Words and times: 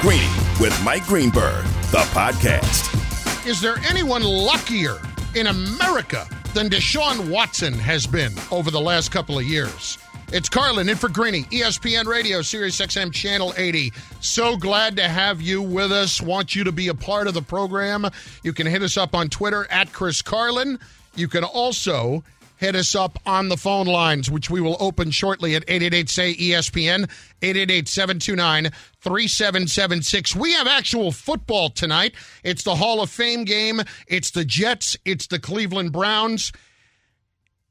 Greeny 0.00 0.30
with 0.58 0.74
Mike 0.82 1.04
Greenberg, 1.04 1.62
the 1.90 1.98
podcast. 2.14 3.46
Is 3.46 3.60
there 3.60 3.76
anyone 3.86 4.22
luckier 4.22 4.98
in 5.34 5.48
America 5.48 6.26
than 6.54 6.70
Deshaun 6.70 7.28
Watson 7.28 7.74
has 7.74 8.06
been 8.06 8.32
over 8.50 8.70
the 8.70 8.80
last 8.80 9.12
couple 9.12 9.38
of 9.38 9.44
years? 9.44 9.98
It's 10.32 10.48
Carlin 10.48 10.88
in 10.88 10.96
for 10.96 11.10
Greeny, 11.10 11.42
ESPN 11.42 12.06
Radio, 12.06 12.40
Sirius 12.40 12.80
XM 12.80 13.12
Channel 13.12 13.52
80. 13.58 13.92
So 14.20 14.56
glad 14.56 14.96
to 14.96 15.06
have 15.06 15.42
you 15.42 15.60
with 15.60 15.92
us. 15.92 16.22
Want 16.22 16.56
you 16.56 16.64
to 16.64 16.72
be 16.72 16.88
a 16.88 16.94
part 16.94 17.26
of 17.26 17.34
the 17.34 17.42
program. 17.42 18.06
You 18.42 18.54
can 18.54 18.66
hit 18.66 18.82
us 18.82 18.96
up 18.96 19.14
on 19.14 19.28
Twitter 19.28 19.66
at 19.70 19.92
Chris 19.92 20.22
Carlin. 20.22 20.78
You 21.14 21.28
can 21.28 21.44
also 21.44 22.24
hit 22.60 22.76
us 22.76 22.94
up 22.94 23.18
on 23.24 23.48
the 23.48 23.56
phone 23.56 23.86
lines, 23.86 24.30
which 24.30 24.50
we 24.50 24.60
will 24.60 24.76
open 24.80 25.10
shortly 25.10 25.54
at 25.56 25.64
888 25.66 26.08
say 26.10 26.34
ESPN, 26.34 27.10
888 27.40 27.88
729 27.88 28.70
3776. 29.00 30.36
We 30.36 30.52
have 30.52 30.66
actual 30.66 31.10
football 31.10 31.70
tonight. 31.70 32.14
It's 32.44 32.62
the 32.62 32.74
Hall 32.74 33.00
of 33.00 33.08
Fame 33.08 33.44
game, 33.44 33.80
it's 34.06 34.30
the 34.30 34.44
Jets, 34.44 34.94
it's 35.06 35.26
the 35.26 35.38
Cleveland 35.38 35.92
Browns. 35.92 36.52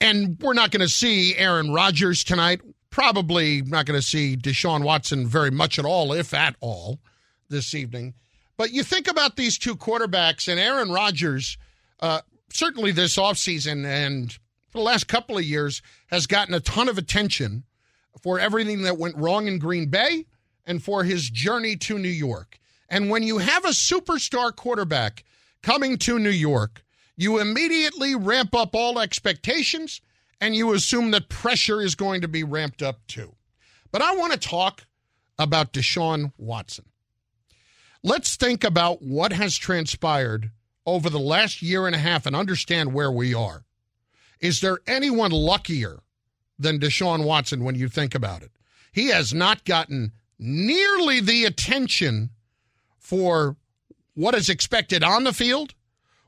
And 0.02 0.40
we're 0.42 0.54
not 0.54 0.72
going 0.72 0.82
to 0.82 0.90
see 0.90 1.36
Aaron 1.36 1.72
Rodgers 1.72 2.24
tonight. 2.24 2.62
Probably 2.90 3.62
not 3.62 3.86
going 3.86 4.00
to 4.00 4.06
see 4.06 4.36
Deshaun 4.36 4.84
Watson 4.84 5.28
very 5.28 5.52
much 5.52 5.78
at 5.78 5.86
all, 5.86 6.14
if 6.14 6.34
at 6.34 6.56
all, 6.62 7.00
this 7.48 7.76
evening. 7.76 8.16
But 8.58 8.72
you 8.72 8.82
think 8.82 9.08
about 9.08 9.36
these 9.36 9.60
two 9.60 9.76
quarterbacks 9.76 10.48
and 10.48 10.60
Aaron 10.60 10.90
Rodgers, 10.90 11.60
uh, 12.00 12.22
certainly 12.52 12.92
this 12.92 13.18
offseason 13.18 13.86
and 13.86 14.36
for 14.70 14.78
the 14.78 14.84
last 14.84 15.08
couple 15.08 15.38
of 15.38 15.44
years 15.44 15.82
has 16.08 16.28
gotten 16.28 16.54
a 16.54 16.60
ton 16.60 16.90
of 16.90 16.98
attention 16.98 17.64
for 18.22 18.40
everything 18.40 18.84
that 18.84 18.98
went 18.98 19.18
wrong 19.18 19.48
in 19.48 19.60
Green 19.60 19.90
Bay 19.90 20.26
and 20.66 20.84
for 20.84 21.04
his 21.04 21.30
journey 21.30 21.76
to 21.76 21.98
New 21.98 22.10
York. 22.10 22.60
And 22.90 23.10
when 23.10 23.24
you 23.24 23.38
have 23.38 23.66
a 23.66 23.70
superstar 23.70 24.56
quarterback 24.56 25.24
coming 25.62 25.98
to 26.00 26.20
New 26.20 26.30
York, 26.30 26.84
you 27.16 27.40
immediately 27.40 28.16
ramp 28.16 28.56
up 28.56 28.74
all 28.74 29.00
expectations 29.00 30.02
and 30.42 30.56
you 30.56 30.74
assume 30.74 31.12
that 31.12 31.30
pressure 31.30 31.82
is 31.82 31.96
going 31.96 32.22
to 32.22 32.28
be 32.28 32.44
ramped 32.44 32.82
up 32.82 33.06
too. 33.08 33.36
But 33.92 34.02
I 34.02 34.16
want 34.16 34.34
to 34.34 34.40
talk 34.40 34.86
about 35.38 35.74
Deshaun 35.74 36.32
Watson. 36.38 36.86
Let's 38.04 38.36
think 38.36 38.64
about 38.64 39.02
what 39.02 39.34
has 39.34 39.58
transpired 39.58 40.52
over 40.86 41.10
the 41.10 41.20
last 41.20 41.62
year 41.62 41.86
and 41.86 41.96
a 41.96 42.00
half 42.00 42.26
and 42.26 42.36
understand 42.36 42.94
where 42.94 43.12
we 43.12 43.34
are. 43.34 43.66
Is 44.40 44.62
there 44.62 44.80
anyone 44.88 45.32
luckier 45.32 46.00
than 46.58 46.80
Deshaun 46.80 47.24
Watson 47.26 47.64
when 47.64 47.76
you 47.76 47.90
think 47.90 48.16
about 48.16 48.42
it? 48.42 48.52
He 48.92 49.08
has 49.08 49.34
not 49.34 49.66
gotten 49.66 50.14
nearly 50.38 51.20
the 51.20 51.46
attention 51.46 52.30
for 52.98 53.58
what 54.14 54.36
is 54.36 54.50
expected 54.50 55.04
on 55.04 55.24
the 55.24 55.34
field, 55.34 55.74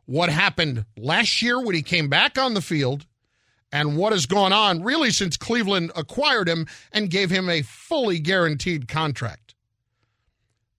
what 0.06 0.30
happened 0.30 0.86
last 0.98 1.42
year 1.42 1.60
when 1.62 1.76
he 1.76 1.82
came 1.82 2.10
back 2.10 2.38
on 2.38 2.54
the 2.54 2.62
field, 2.62 3.06
and 3.72 3.96
what 3.96 4.12
has 4.12 4.26
gone 4.26 4.52
on 4.52 4.84
really 4.84 5.12
since 5.12 5.38
Cleveland 5.38 5.92
acquired 5.96 6.50
him 6.50 6.68
and 6.92 7.10
gave 7.10 7.30
him 7.30 7.50
a 7.50 7.62
fully 7.62 8.20
guaranteed 8.20 8.88
contract. 8.88 9.56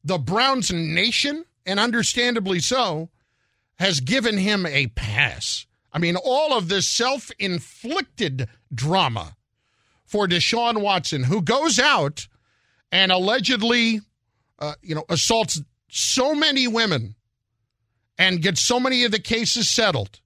The 0.05 0.19
Browns 0.19 0.71
nation, 0.73 1.45
and 1.65 1.81
understandably 1.81 2.61
so, 2.61 3.09
has 3.79 4.01
given 4.01 4.37
him 4.37 4.67
a 4.67 4.89
pass. 4.89 5.67
I 5.93 5.99
mean, 5.99 6.17
all 6.17 6.57
of 6.57 6.69
this 6.69 6.89
self 6.89 7.31
inflicted 7.39 8.49
drama 8.75 9.37
for 10.05 10.27
Deshaun 10.27 10.81
Watson, 10.81 11.25
who 11.25 11.43
goes 11.43 11.79
out 11.79 12.29
and 12.91 13.13
allegedly, 13.13 14.01
uh, 14.59 14.75
you 14.83 14.95
know, 14.95 15.05
assaults 15.09 15.61
so 15.89 16.35
many 16.35 16.67
women 16.67 17.15
and 18.19 18.43
gets 18.43 18.63
so 18.63 18.79
many 18.79 19.05
of 19.05 19.11
the 19.11 19.19
cases 19.19 19.69
settled, 19.69 20.21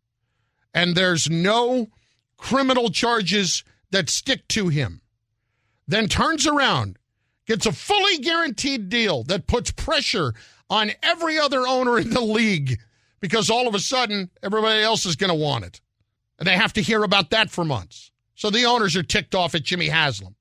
and 0.75 0.95
there's 0.95 1.31
no 1.31 1.89
criminal 2.37 2.91
charges 2.91 3.65
that 3.91 4.11
stick 4.11 4.47
to 4.49 4.69
him, 4.69 5.01
then 5.89 6.09
turns 6.09 6.47
around, 6.47 6.99
gets 7.47 7.67
a 7.67 7.73
fully 7.73 8.19
guaranteed 8.19 8.89
deal 8.89 9.23
that 9.25 9.47
puts 9.47 9.71
pressure 9.71 10.35
on 10.69 10.91
every 11.03 11.39
other 11.39 11.67
owner 11.67 11.99
in 11.99 12.11
the 12.11 12.21
league 12.21 12.79
because 13.27 13.51
all 13.51 13.67
of 13.67 13.75
a 13.75 13.81
sudden 13.81 14.31
everybody 14.41 14.83
else 14.83 15.05
is 15.05 15.17
going 15.17 15.31
to 15.31 15.35
want 15.35 15.65
it. 15.65 15.81
And 16.39 16.47
they 16.47 16.55
have 16.55 16.73
to 16.75 16.81
hear 16.81 17.03
about 17.03 17.31
that 17.31 17.51
for 17.51 17.65
months. 17.65 18.13
So 18.37 18.51
the 18.51 18.67
owners 18.67 18.95
are 18.95 19.03
ticked 19.03 19.35
off 19.35 19.57
at 19.57 19.65
Jimmy 19.65 19.89
Haslam. 19.89 20.37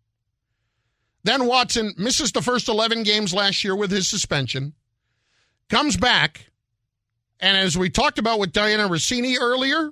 Then 1.23 1.47
Watson 1.47 1.95
misses 1.97 2.31
the 2.31 2.43
first 2.43 2.69
11 2.69 3.01
games 3.01 3.33
last 3.33 3.63
year 3.63 3.75
with 3.75 3.89
his 3.89 4.07
suspension, 4.07 4.73
comes 5.67 5.97
back, 5.97 6.51
and 7.39 7.57
as 7.57 7.75
we 7.75 7.89
talked 7.89 8.19
about 8.19 8.37
with 8.37 8.53
Dianna 8.53 8.87
Russini 8.87 9.35
earlier, 9.41 9.89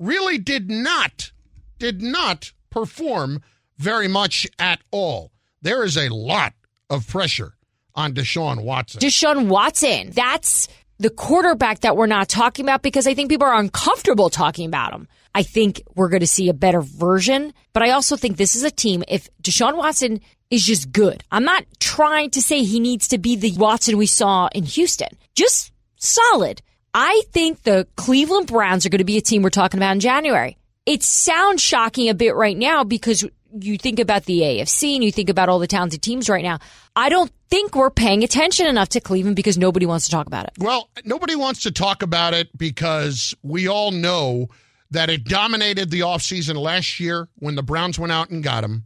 really 0.00 0.38
did 0.38 0.68
not, 0.68 1.30
did 1.78 2.02
not 2.02 2.52
perform 2.70 3.40
very 3.78 4.08
much 4.08 4.48
at 4.58 4.80
all. 4.90 5.30
There 5.62 5.84
is 5.84 5.96
a 5.96 6.08
lot 6.08 6.54
of 6.90 7.06
pressure 7.06 7.54
on 7.94 8.14
Deshaun 8.14 8.64
Watson. 8.64 9.00
Deshaun 9.00 9.46
Watson. 9.46 10.10
That's 10.10 10.66
the 10.98 11.10
quarterback 11.10 11.80
that 11.80 11.96
we're 11.96 12.06
not 12.06 12.28
talking 12.28 12.64
about 12.64 12.82
because 12.82 13.06
I 13.06 13.14
think 13.14 13.30
people 13.30 13.46
are 13.46 13.58
uncomfortable 13.58 14.30
talking 14.30 14.66
about 14.66 14.92
him. 14.92 15.08
I 15.34 15.42
think 15.42 15.82
we're 15.94 16.08
going 16.08 16.20
to 16.20 16.26
see 16.26 16.48
a 16.48 16.54
better 16.54 16.80
version, 16.80 17.52
but 17.72 17.82
I 17.82 17.90
also 17.90 18.16
think 18.16 18.36
this 18.36 18.54
is 18.54 18.62
a 18.62 18.70
team. 18.70 19.02
If 19.08 19.28
Deshaun 19.42 19.76
Watson 19.76 20.20
is 20.50 20.64
just 20.64 20.92
good, 20.92 21.24
I'm 21.32 21.44
not 21.44 21.64
trying 21.80 22.30
to 22.30 22.42
say 22.42 22.62
he 22.62 22.78
needs 22.78 23.08
to 23.08 23.18
be 23.18 23.34
the 23.34 23.52
Watson 23.56 23.96
we 23.96 24.06
saw 24.06 24.48
in 24.54 24.64
Houston, 24.64 25.08
just 25.34 25.72
solid. 25.96 26.62
I 26.94 27.22
think 27.32 27.62
the 27.62 27.88
Cleveland 27.96 28.46
Browns 28.46 28.86
are 28.86 28.90
going 28.90 28.98
to 28.98 29.04
be 29.04 29.16
a 29.16 29.22
team 29.22 29.42
we're 29.42 29.50
talking 29.50 29.78
about 29.78 29.92
in 29.92 30.00
January. 30.00 30.56
It 30.86 31.02
sounds 31.02 31.60
shocking 31.60 32.08
a 32.08 32.14
bit 32.14 32.36
right 32.36 32.56
now 32.56 32.84
because 32.84 33.24
you 33.60 33.78
think 33.78 34.00
about 34.00 34.24
the 34.24 34.40
AFC 34.40 34.94
and 34.94 35.04
you 35.04 35.12
think 35.12 35.30
about 35.30 35.48
all 35.48 35.58
the 35.58 35.66
talented 35.66 36.02
teams 36.02 36.28
right 36.28 36.42
now. 36.42 36.58
I 36.96 37.08
don't 37.08 37.30
think 37.50 37.76
we're 37.76 37.90
paying 37.90 38.24
attention 38.24 38.66
enough 38.66 38.88
to 38.90 39.00
Cleveland 39.00 39.36
because 39.36 39.56
nobody 39.56 39.86
wants 39.86 40.06
to 40.06 40.10
talk 40.10 40.26
about 40.26 40.46
it. 40.46 40.52
Well, 40.58 40.88
nobody 41.04 41.36
wants 41.36 41.62
to 41.62 41.70
talk 41.70 42.02
about 42.02 42.34
it 42.34 42.56
because 42.56 43.34
we 43.42 43.68
all 43.68 43.90
know 43.90 44.48
that 44.90 45.10
it 45.10 45.24
dominated 45.24 45.90
the 45.90 46.00
offseason 46.00 46.56
last 46.56 47.00
year 47.00 47.28
when 47.36 47.54
the 47.54 47.62
Browns 47.62 47.98
went 47.98 48.12
out 48.12 48.30
and 48.30 48.42
got 48.42 48.64
him, 48.64 48.84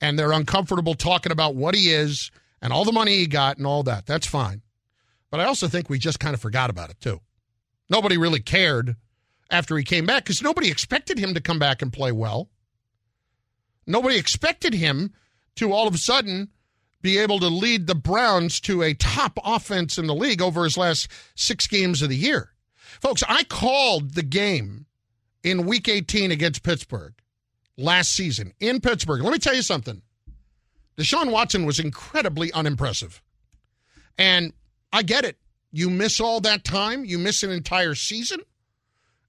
and 0.00 0.18
they're 0.18 0.32
uncomfortable 0.32 0.94
talking 0.94 1.32
about 1.32 1.54
what 1.54 1.74
he 1.74 1.90
is 1.90 2.30
and 2.62 2.72
all 2.72 2.84
the 2.84 2.92
money 2.92 3.16
he 3.16 3.26
got 3.26 3.58
and 3.58 3.66
all 3.66 3.82
that. 3.82 4.06
That's 4.06 4.26
fine. 4.26 4.62
But 5.30 5.40
I 5.40 5.44
also 5.44 5.68
think 5.68 5.88
we 5.88 5.98
just 5.98 6.20
kind 6.20 6.34
of 6.34 6.40
forgot 6.40 6.70
about 6.70 6.90
it, 6.90 7.00
too. 7.00 7.20
Nobody 7.88 8.16
really 8.16 8.40
cared 8.40 8.96
after 9.50 9.76
he 9.76 9.84
came 9.84 10.06
back 10.06 10.24
because 10.24 10.42
nobody 10.42 10.70
expected 10.70 11.18
him 11.18 11.34
to 11.34 11.40
come 11.40 11.58
back 11.58 11.82
and 11.82 11.92
play 11.92 12.12
well. 12.12 12.48
Nobody 13.90 14.16
expected 14.16 14.74
him 14.74 15.12
to 15.56 15.72
all 15.72 15.88
of 15.88 15.94
a 15.94 15.98
sudden 15.98 16.48
be 17.02 17.18
able 17.18 17.40
to 17.40 17.48
lead 17.48 17.86
the 17.86 17.94
Browns 17.94 18.60
to 18.60 18.82
a 18.82 18.94
top 18.94 19.38
offense 19.44 19.98
in 19.98 20.06
the 20.06 20.14
league 20.14 20.42
over 20.42 20.64
his 20.64 20.76
last 20.76 21.08
six 21.34 21.66
games 21.66 22.02
of 22.02 22.08
the 22.08 22.16
year. 22.16 22.52
Folks, 23.00 23.22
I 23.28 23.44
called 23.44 24.14
the 24.14 24.22
game 24.22 24.86
in 25.42 25.66
week 25.66 25.88
18 25.88 26.30
against 26.30 26.62
Pittsburgh 26.62 27.14
last 27.76 28.12
season 28.12 28.52
in 28.60 28.80
Pittsburgh. 28.80 29.22
Let 29.22 29.32
me 29.32 29.38
tell 29.38 29.54
you 29.54 29.62
something. 29.62 30.02
Deshaun 30.96 31.30
Watson 31.30 31.64
was 31.64 31.80
incredibly 31.80 32.52
unimpressive. 32.52 33.22
And 34.18 34.52
I 34.92 35.02
get 35.02 35.24
it. 35.24 35.38
You 35.72 35.88
miss 35.88 36.20
all 36.20 36.40
that 36.40 36.64
time, 36.64 37.04
you 37.04 37.16
miss 37.16 37.42
an 37.42 37.50
entire 37.50 37.94
season, 37.94 38.40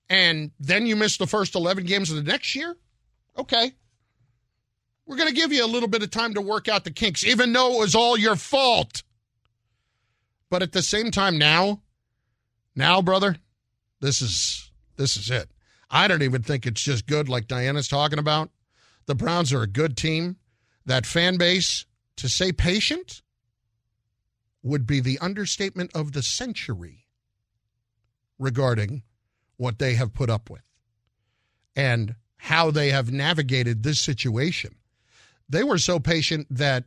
and 0.09 0.51
then 0.59 0.86
you 0.86 0.95
miss 0.95 1.18
the 1.18 1.27
first 1.27 1.56
11 1.56 1.86
games 1.86 2.09
of 2.09 2.18
the 2.18 2.24
next 2.24 2.56
year. 2.56 2.75
Okay. 3.38 3.74
We're 5.12 5.18
going 5.18 5.28
to 5.28 5.36
give 5.36 5.52
you 5.52 5.66
a 5.66 5.68
little 5.68 5.90
bit 5.90 6.04
of 6.04 6.10
time 6.10 6.36
to 6.36 6.42
work 6.42 6.69
out 6.69 6.86
the 6.86 6.90
kinks, 6.90 7.25
even 7.25 7.52
though 7.52 7.75
it 7.75 7.80
was 7.80 7.96
all 7.96 8.18
your 8.18 8.38
fault. 8.38 9.04
But 10.50 10.63
at 10.63 10.72
the 10.72 10.81
same 10.81 11.12
time, 11.12 11.38
now, 11.38 11.81
now, 12.78 13.02
brother, 13.02 13.36
this 14.00 14.22
is 14.22 14.72
this 14.96 15.18
is 15.18 15.30
it. 15.30 15.50
I 15.90 16.08
don't 16.08 16.22
even 16.22 16.44
think 16.44 16.66
it's 16.66 16.81
just 16.81 17.08
good 17.08 17.28
like 17.28 17.50
Dianna's 17.50 17.90
talking 17.90 18.19
about. 18.19 18.52
The 19.06 19.13
Browns 19.13 19.52
are 19.52 19.62
a 19.62 19.68
good 19.68 19.98
team. 19.98 20.38
that 20.86 21.06
fan 21.06 21.36
base, 21.36 21.86
to 22.16 22.30
say 22.30 22.54
patient, 22.54 23.22
would 24.63 24.88
be 24.88 25.02
the 25.02 25.19
understatement 25.19 25.92
of 25.94 26.13
the 26.13 26.24
century 26.24 27.08
regarding 28.40 29.04
what 29.58 29.78
they 29.78 29.96
have 29.96 30.13
put 30.13 30.30
up 30.30 30.50
with 30.50 30.63
and 31.75 32.16
how 32.38 32.72
they 32.72 32.92
have 32.92 33.12
navigated 33.12 33.84
this 33.84 34.00
situation. 34.00 34.74
They 35.51 35.63
were 35.63 35.77
so 35.77 36.00
patient 36.00 36.48
that 36.50 36.86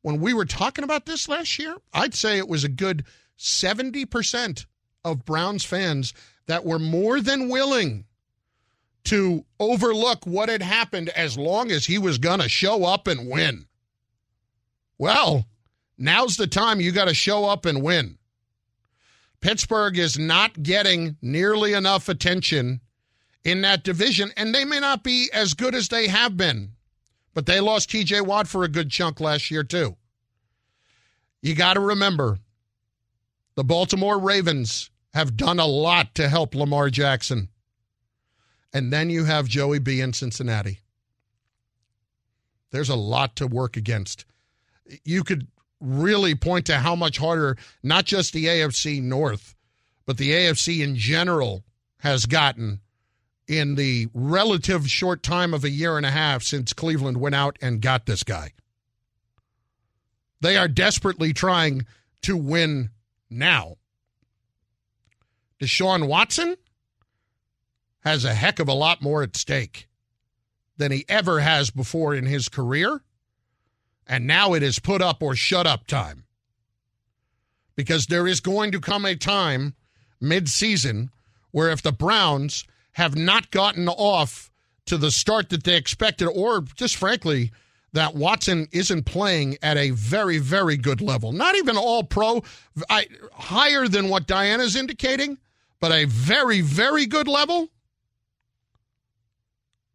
when 0.00 0.18
we 0.20 0.32
were 0.32 0.46
talking 0.46 0.82
about 0.82 1.04
this 1.04 1.28
last 1.28 1.58
year, 1.58 1.76
I'd 1.92 2.14
say 2.14 2.38
it 2.38 2.48
was 2.48 2.64
a 2.64 2.68
good 2.68 3.04
70% 3.38 4.64
of 5.04 5.24
Browns 5.26 5.64
fans 5.64 6.14
that 6.46 6.64
were 6.64 6.78
more 6.78 7.20
than 7.20 7.50
willing 7.50 8.06
to 9.04 9.44
overlook 9.60 10.26
what 10.26 10.48
had 10.48 10.62
happened 10.62 11.10
as 11.10 11.36
long 11.36 11.70
as 11.70 11.84
he 11.84 11.98
was 11.98 12.16
going 12.16 12.40
to 12.40 12.48
show 12.48 12.84
up 12.84 13.06
and 13.06 13.28
win. 13.28 13.66
Well, 14.96 15.46
now's 15.98 16.36
the 16.36 16.46
time 16.46 16.80
you 16.80 16.92
got 16.92 17.08
to 17.08 17.14
show 17.14 17.44
up 17.44 17.66
and 17.66 17.82
win. 17.82 18.16
Pittsburgh 19.42 19.98
is 19.98 20.18
not 20.18 20.62
getting 20.62 21.18
nearly 21.20 21.74
enough 21.74 22.08
attention 22.08 22.80
in 23.44 23.60
that 23.60 23.84
division, 23.84 24.32
and 24.38 24.54
they 24.54 24.64
may 24.64 24.80
not 24.80 25.04
be 25.04 25.28
as 25.34 25.52
good 25.52 25.74
as 25.74 25.88
they 25.88 26.08
have 26.08 26.38
been, 26.38 26.73
but 27.34 27.46
they 27.46 27.60
lost 27.60 27.90
TJ 27.90 28.22
Watt 28.22 28.48
for 28.48 28.64
a 28.64 28.68
good 28.68 28.90
chunk 28.90 29.20
last 29.20 29.50
year, 29.50 29.64
too. 29.64 29.96
You 31.42 31.54
got 31.54 31.74
to 31.74 31.80
remember 31.80 32.38
the 33.56 33.64
Baltimore 33.64 34.18
Ravens 34.18 34.90
have 35.12 35.36
done 35.36 35.60
a 35.60 35.66
lot 35.66 36.14
to 36.14 36.28
help 36.28 36.54
Lamar 36.54 36.90
Jackson. 36.90 37.48
And 38.72 38.92
then 38.92 39.10
you 39.10 39.24
have 39.24 39.46
Joey 39.46 39.78
B 39.78 40.00
in 40.00 40.12
Cincinnati. 40.12 40.80
There's 42.70 42.88
a 42.88 42.96
lot 42.96 43.36
to 43.36 43.46
work 43.46 43.76
against. 43.76 44.24
You 45.04 45.22
could 45.22 45.46
really 45.80 46.34
point 46.34 46.66
to 46.66 46.78
how 46.78 46.96
much 46.96 47.18
harder 47.18 47.56
not 47.82 48.04
just 48.04 48.32
the 48.32 48.46
AFC 48.46 49.00
North, 49.00 49.54
but 50.06 50.16
the 50.16 50.30
AFC 50.30 50.80
in 50.82 50.96
general 50.96 51.62
has 51.98 52.26
gotten 52.26 52.80
in 53.46 53.74
the 53.74 54.08
relative 54.14 54.88
short 54.88 55.22
time 55.22 55.52
of 55.52 55.64
a 55.64 55.70
year 55.70 55.96
and 55.96 56.06
a 56.06 56.10
half 56.10 56.42
since 56.42 56.72
Cleveland 56.72 57.18
went 57.18 57.34
out 57.34 57.58
and 57.60 57.80
got 57.80 58.06
this 58.06 58.22
guy. 58.22 58.52
They 60.40 60.56
are 60.56 60.68
desperately 60.68 61.32
trying 61.32 61.86
to 62.22 62.36
win 62.36 62.90
now. 63.30 63.76
Deshaun 65.60 66.06
Watson 66.06 66.56
has 68.00 68.24
a 68.24 68.34
heck 68.34 68.58
of 68.58 68.68
a 68.68 68.74
lot 68.74 69.00
more 69.00 69.22
at 69.22 69.36
stake 69.36 69.88
than 70.76 70.92
he 70.92 71.04
ever 71.08 71.40
has 71.40 71.70
before 71.70 72.14
in 72.14 72.26
his 72.26 72.48
career. 72.48 73.02
And 74.06 74.26
now 74.26 74.52
it 74.52 74.62
is 74.62 74.78
put 74.78 75.00
up 75.00 75.22
or 75.22 75.34
shut 75.34 75.66
up 75.66 75.86
time. 75.86 76.24
Because 77.76 78.06
there 78.06 78.26
is 78.26 78.40
going 78.40 78.72
to 78.72 78.80
come 78.80 79.06
a 79.06 79.16
time 79.16 79.74
mid-season 80.20 81.10
where 81.50 81.70
if 81.70 81.80
the 81.80 81.92
Browns 81.92 82.64
have 82.94 83.16
not 83.16 83.50
gotten 83.50 83.88
off 83.88 84.50
to 84.86 84.96
the 84.96 85.10
start 85.10 85.50
that 85.50 85.64
they 85.64 85.76
expected, 85.76 86.26
or 86.28 86.62
just 86.76 86.96
frankly, 86.96 87.52
that 87.92 88.14
Watson 88.14 88.66
isn't 88.72 89.04
playing 89.04 89.56
at 89.62 89.76
a 89.76 89.90
very, 89.90 90.38
very 90.38 90.76
good 90.76 91.00
level. 91.00 91.32
Not 91.32 91.54
even 91.54 91.76
all 91.76 92.02
pro, 92.02 92.42
I, 92.90 93.06
higher 93.32 93.86
than 93.86 94.08
what 94.08 94.26
Dianna's 94.26 94.74
indicating, 94.74 95.38
but 95.80 95.92
a 95.92 96.04
very, 96.06 96.60
very 96.60 97.06
good 97.06 97.28
level. 97.28 97.68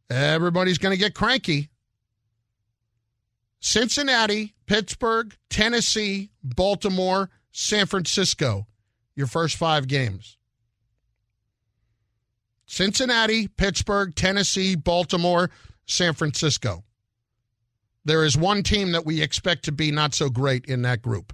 Everybody's 0.09 0.77
going 0.77 0.93
to 0.93 0.99
get 0.99 1.13
cranky. 1.13 1.69
Cincinnati, 3.59 4.55
Pittsburgh, 4.65 5.35
Tennessee, 5.49 6.31
Baltimore, 6.41 7.29
San 7.51 7.85
Francisco, 7.85 8.65
your 9.15 9.27
first 9.27 9.57
five 9.57 9.87
games. 9.87 10.37
Cincinnati, 12.69 13.47
Pittsburgh, 13.47 14.13
Tennessee, 14.13 14.75
Baltimore, 14.75 15.49
San 15.87 16.13
Francisco. 16.13 16.83
There 18.05 18.23
is 18.23 18.37
one 18.37 18.61
team 18.61 18.91
that 18.91 19.07
we 19.07 19.23
expect 19.23 19.65
to 19.65 19.71
be 19.71 19.89
not 19.89 20.13
so 20.13 20.29
great 20.29 20.65
in 20.65 20.83
that 20.83 21.01
group, 21.01 21.33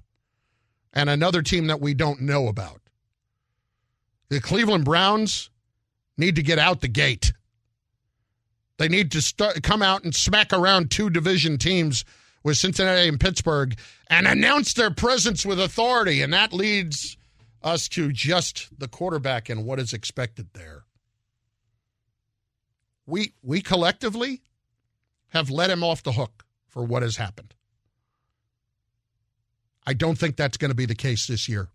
and 0.94 1.10
another 1.10 1.42
team 1.42 1.68
that 1.68 1.82
we 1.82 1.94
don't 1.94 2.22
know 2.22 2.48
about. 2.48 2.80
The 4.30 4.40
Cleveland 4.40 4.86
Browns 4.86 5.50
need 6.18 6.38
to 6.38 6.42
get 6.42 6.58
out 6.58 6.80
the 6.80 6.88
gate. 6.88 7.34
They 8.78 8.88
need 8.88 9.12
to 9.12 9.22
start, 9.22 9.62
come 9.62 9.82
out 9.82 10.06
and 10.06 10.16
smack 10.16 10.54
around 10.54 10.90
two 10.90 11.10
division 11.10 11.58
teams 11.58 12.06
with 12.46 12.56
Cincinnati 12.56 13.10
and 13.10 13.20
Pittsburgh 13.20 13.78
and 14.10 14.26
announce 14.26 14.74
their 14.74 14.90
presence 14.90 15.46
with 15.46 15.60
authority. 15.60 16.22
And 16.22 16.32
that 16.32 16.54
leads 16.54 17.18
us 17.62 17.90
to 17.90 18.14
just 18.14 18.70
the 18.80 18.88
quarterback 18.88 19.50
and 19.50 19.66
what 19.66 19.82
is 19.82 19.92
expected 19.92 20.48
there. 20.54 20.85
We, 23.06 23.34
we 23.44 23.62
collectively 23.62 24.42
have 25.30 25.50
let 25.50 25.70
him 25.70 25.84
off 25.84 26.04
the 26.04 26.14
hook 26.14 26.46
for 26.68 26.84
what 26.84 27.04
has 27.04 27.18
happened. 27.18 27.54
I 29.86 29.94
don't 29.94 30.18
think 30.18 30.36
that's 30.36 30.58
going 30.58 30.72
to 30.72 30.76
be 30.76 30.86
the 30.86 30.96
case 30.96 31.28
this 31.28 31.48
year. 31.48 31.70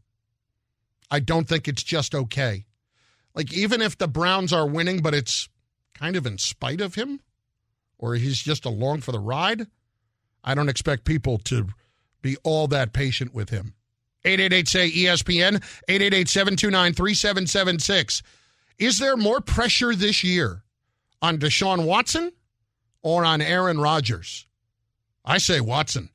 I 1.10 1.20
don't 1.20 1.48
think 1.48 1.68
it's 1.68 1.82
just 1.82 2.14
okay. 2.14 2.66
Like, 3.34 3.52
even 3.52 3.80
if 3.80 3.96
the 3.96 4.08
Browns 4.08 4.52
are 4.52 4.66
winning, 4.66 5.00
but 5.02 5.14
it's 5.14 5.48
kind 5.94 6.16
of 6.16 6.26
in 6.26 6.38
spite 6.38 6.80
of 6.80 6.96
him, 6.96 7.20
or 7.98 8.14
he's 8.14 8.40
just 8.42 8.64
along 8.64 9.02
for 9.02 9.12
the 9.12 9.20
ride, 9.20 9.66
I 10.42 10.54
don't 10.54 10.68
expect 10.68 11.04
people 11.04 11.38
to 11.38 11.68
be 12.22 12.36
all 12.42 12.66
that 12.68 12.92
patient 12.92 13.34
with 13.34 13.50
him. 13.50 13.74
888 14.24 14.68
say 14.68 14.90
ESPN, 14.90 15.62
888 15.88 16.28
729 16.28 16.94
3776. 16.94 18.22
Is 18.78 18.98
there 18.98 19.16
more 19.16 19.40
pressure 19.40 19.94
this 19.94 20.24
year 20.24 20.62
on 21.22 21.38
Deshaun 21.38 21.84
Watson 21.84 22.32
or 23.02 23.25
on 23.25 23.40
Aaron 23.40 23.81
Rodgers? 23.81 24.46
I 25.25 25.38
say 25.38 25.61
Watson. 25.61 26.11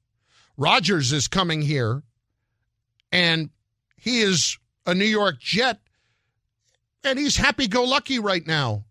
Rodgers 0.58 1.12
is 1.12 1.28
coming 1.28 1.62
here, 1.62 2.04
and 3.12 3.50
he 3.98 4.22
is 4.22 4.58
a 4.86 4.94
New 4.94 5.06
York 5.06 5.40
Jet, 5.40 5.80
and 7.04 7.20
he's 7.20 7.38
happy 7.38 7.68
go 7.68 7.84
lucky 7.84 8.20
right 8.20 8.46
now. 8.46 8.86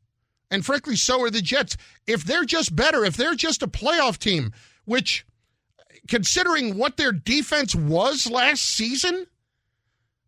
And 0.50 0.64
frankly, 0.64 0.96
so 0.96 1.20
are 1.22 1.31
the 1.31 1.43
Jets. 1.43 1.76
If 2.06 2.25
they're 2.25 2.44
just 2.44 2.76
better, 2.76 3.05
if 3.05 3.17
they're 3.17 3.34
just 3.34 3.62
a 3.62 3.67
playoff 3.67 4.19
team, 4.19 4.52
which, 4.84 5.26
considering 6.08 6.76
what 6.76 6.96
their 6.96 7.12
defense 7.12 7.74
was 7.74 8.31
last 8.31 8.62
season, 8.62 9.27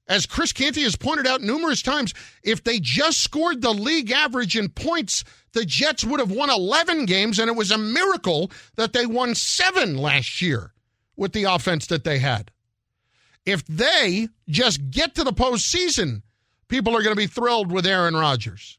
as 0.08 0.26
Chris 0.26 0.52
Canty 0.52 0.82
has 0.82 0.96
pointed 0.96 1.26
out 1.26 1.40
numerous 1.40 1.82
times, 1.82 2.14
if 2.42 2.62
they 2.62 2.78
just 2.78 3.20
scored 3.20 3.60
the 3.60 3.72
league 3.72 4.10
average 4.10 4.56
in 4.56 4.68
points, 4.68 5.24
the 5.52 5.64
Jets 5.64 6.04
would 6.04 6.20
have 6.20 6.30
won 6.30 6.50
11 6.50 7.06
games, 7.06 7.38
and 7.38 7.48
it 7.48 7.56
was 7.56 7.70
a 7.70 7.78
miracle 7.78 8.50
that 8.76 8.92
they 8.92 9.06
won 9.06 9.34
seven 9.34 9.96
last 9.96 10.40
year 10.40 10.72
with 11.16 11.32
the 11.32 11.44
offense 11.44 11.86
that 11.86 12.04
they 12.04 12.18
had. 12.18 12.50
If 13.44 13.64
they 13.66 14.28
just 14.48 14.90
get 14.90 15.14
to 15.14 15.24
the 15.24 15.32
postseason, 15.32 16.22
people 16.68 16.96
are 16.96 17.02
going 17.02 17.14
to 17.14 17.20
be 17.20 17.26
thrilled 17.26 17.72
with 17.72 17.86
Aaron 17.86 18.14
Rodgers. 18.14 18.78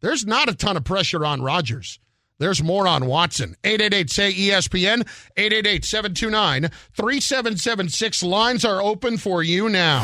There's 0.00 0.26
not 0.26 0.48
a 0.48 0.54
ton 0.54 0.76
of 0.76 0.84
pressure 0.84 1.24
on 1.24 1.42
Rodgers. 1.42 1.98
There's 2.38 2.62
more 2.62 2.86
on 2.86 3.06
Watson. 3.06 3.56
888 3.64 4.10
say 4.10 4.32
ESPN, 4.32 5.00
888 5.36 5.84
729 5.84 6.70
3776. 6.94 8.22
Lines 8.22 8.64
are 8.64 8.80
open 8.80 9.16
for 9.18 9.42
you 9.42 9.68
now. 9.68 10.00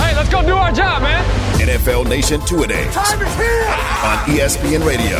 Hey, 0.00 0.16
let's 0.16 0.28
go 0.28 0.42
do 0.42 0.54
our 0.54 0.72
job, 0.72 1.02
man. 1.02 1.24
NFL 1.60 2.08
Nation 2.08 2.40
two 2.46 2.62
a 2.62 2.66
days 2.66 2.92
Time 2.94 3.20
is 3.22 3.34
here. 3.36 3.64
on 4.02 4.18
ESPN 4.26 4.84
Radio. 4.84 5.18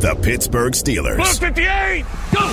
The 0.00 0.14
Pittsburgh 0.22 0.74
Steelers. 0.74 1.16
Blue 1.16 1.24
58, 1.48 2.04
go. 2.32 2.46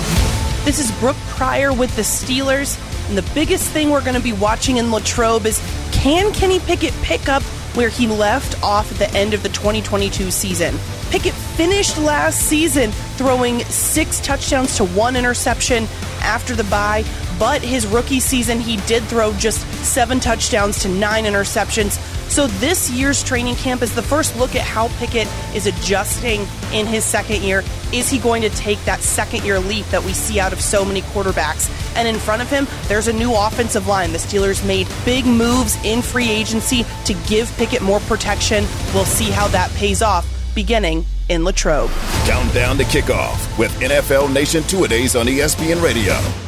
This 0.64 0.78
is 0.80 0.90
Brooke 0.98 1.16
Pryor 1.28 1.72
with 1.72 1.94
the 1.96 2.02
Steelers. 2.02 2.76
And 3.08 3.16
the 3.16 3.30
biggest 3.34 3.70
thing 3.70 3.88
we're 3.90 4.02
going 4.02 4.16
to 4.16 4.22
be 4.22 4.32
watching 4.34 4.76
in 4.78 4.90
Latrobe 4.90 5.46
is 5.46 5.58
can 5.92 6.32
Kenny 6.32 6.58
Pickett 6.60 6.92
pick 7.02 7.28
up 7.28 7.42
where 7.74 7.88
he 7.88 8.06
left 8.06 8.62
off 8.62 8.90
at 8.92 8.98
the 8.98 9.18
end 9.18 9.34
of 9.34 9.42
the 9.42 9.48
2022 9.48 10.30
season? 10.30 10.76
Pickett 11.10 11.34
finished 11.34 11.98
last 11.98 12.40
season 12.40 12.90
throwing 13.16 13.60
six 13.64 14.20
touchdowns 14.20 14.76
to 14.76 14.84
one 14.84 15.16
interception 15.16 15.84
after 16.20 16.54
the 16.54 16.64
bye, 16.64 17.04
but 17.38 17.62
his 17.62 17.86
rookie 17.86 18.20
season 18.20 18.60
he 18.60 18.76
did 18.86 19.02
throw 19.04 19.32
just 19.34 19.60
seven 19.84 20.20
touchdowns 20.20 20.80
to 20.80 20.88
nine 20.88 21.24
interceptions. 21.24 21.98
So 22.28 22.46
this 22.46 22.90
year's 22.90 23.22
training 23.22 23.56
camp 23.56 23.80
is 23.82 23.94
the 23.94 24.02
first 24.02 24.36
look 24.36 24.54
at 24.54 24.62
how 24.62 24.88
Pickett 24.98 25.26
is 25.54 25.66
adjusting 25.66 26.46
in 26.72 26.86
his 26.86 27.04
second 27.04 27.42
year. 27.42 27.64
Is 27.92 28.10
he 28.10 28.18
going 28.18 28.42
to 28.42 28.50
take 28.50 28.82
that 28.84 29.00
second 29.00 29.44
year 29.44 29.58
leap 29.58 29.86
that 29.86 30.04
we 30.04 30.12
see 30.12 30.38
out 30.38 30.52
of 30.52 30.60
so 30.60 30.84
many 30.84 31.00
quarterbacks? 31.02 31.70
And 31.96 32.06
in 32.06 32.16
front 32.16 32.42
of 32.42 32.50
him, 32.50 32.66
there's 32.86 33.08
a 33.08 33.12
new 33.12 33.34
offensive 33.34 33.86
line. 33.86 34.12
The 34.12 34.18
Steelers 34.18 34.66
made 34.66 34.86
big 35.06 35.24
moves 35.24 35.82
in 35.84 36.02
free 36.02 36.28
agency 36.30 36.84
to 37.06 37.14
give 37.26 37.50
Pickett 37.56 37.82
more 37.82 38.00
protection. 38.00 38.64
We'll 38.92 39.06
see 39.06 39.30
how 39.30 39.48
that 39.48 39.70
pays 39.72 40.02
off 40.02 40.26
beginning 40.54 41.06
in 41.30 41.44
Latrobe. 41.44 41.90
Countdown 42.26 42.76
to 42.76 42.84
kickoff 42.84 43.58
with 43.58 43.72
NFL 43.80 44.32
Nation 44.32 44.62
two 44.64 44.84
a 44.84 44.88
days 44.88 45.16
on 45.16 45.26
ESPN 45.26 45.82
Radio. 45.82 46.47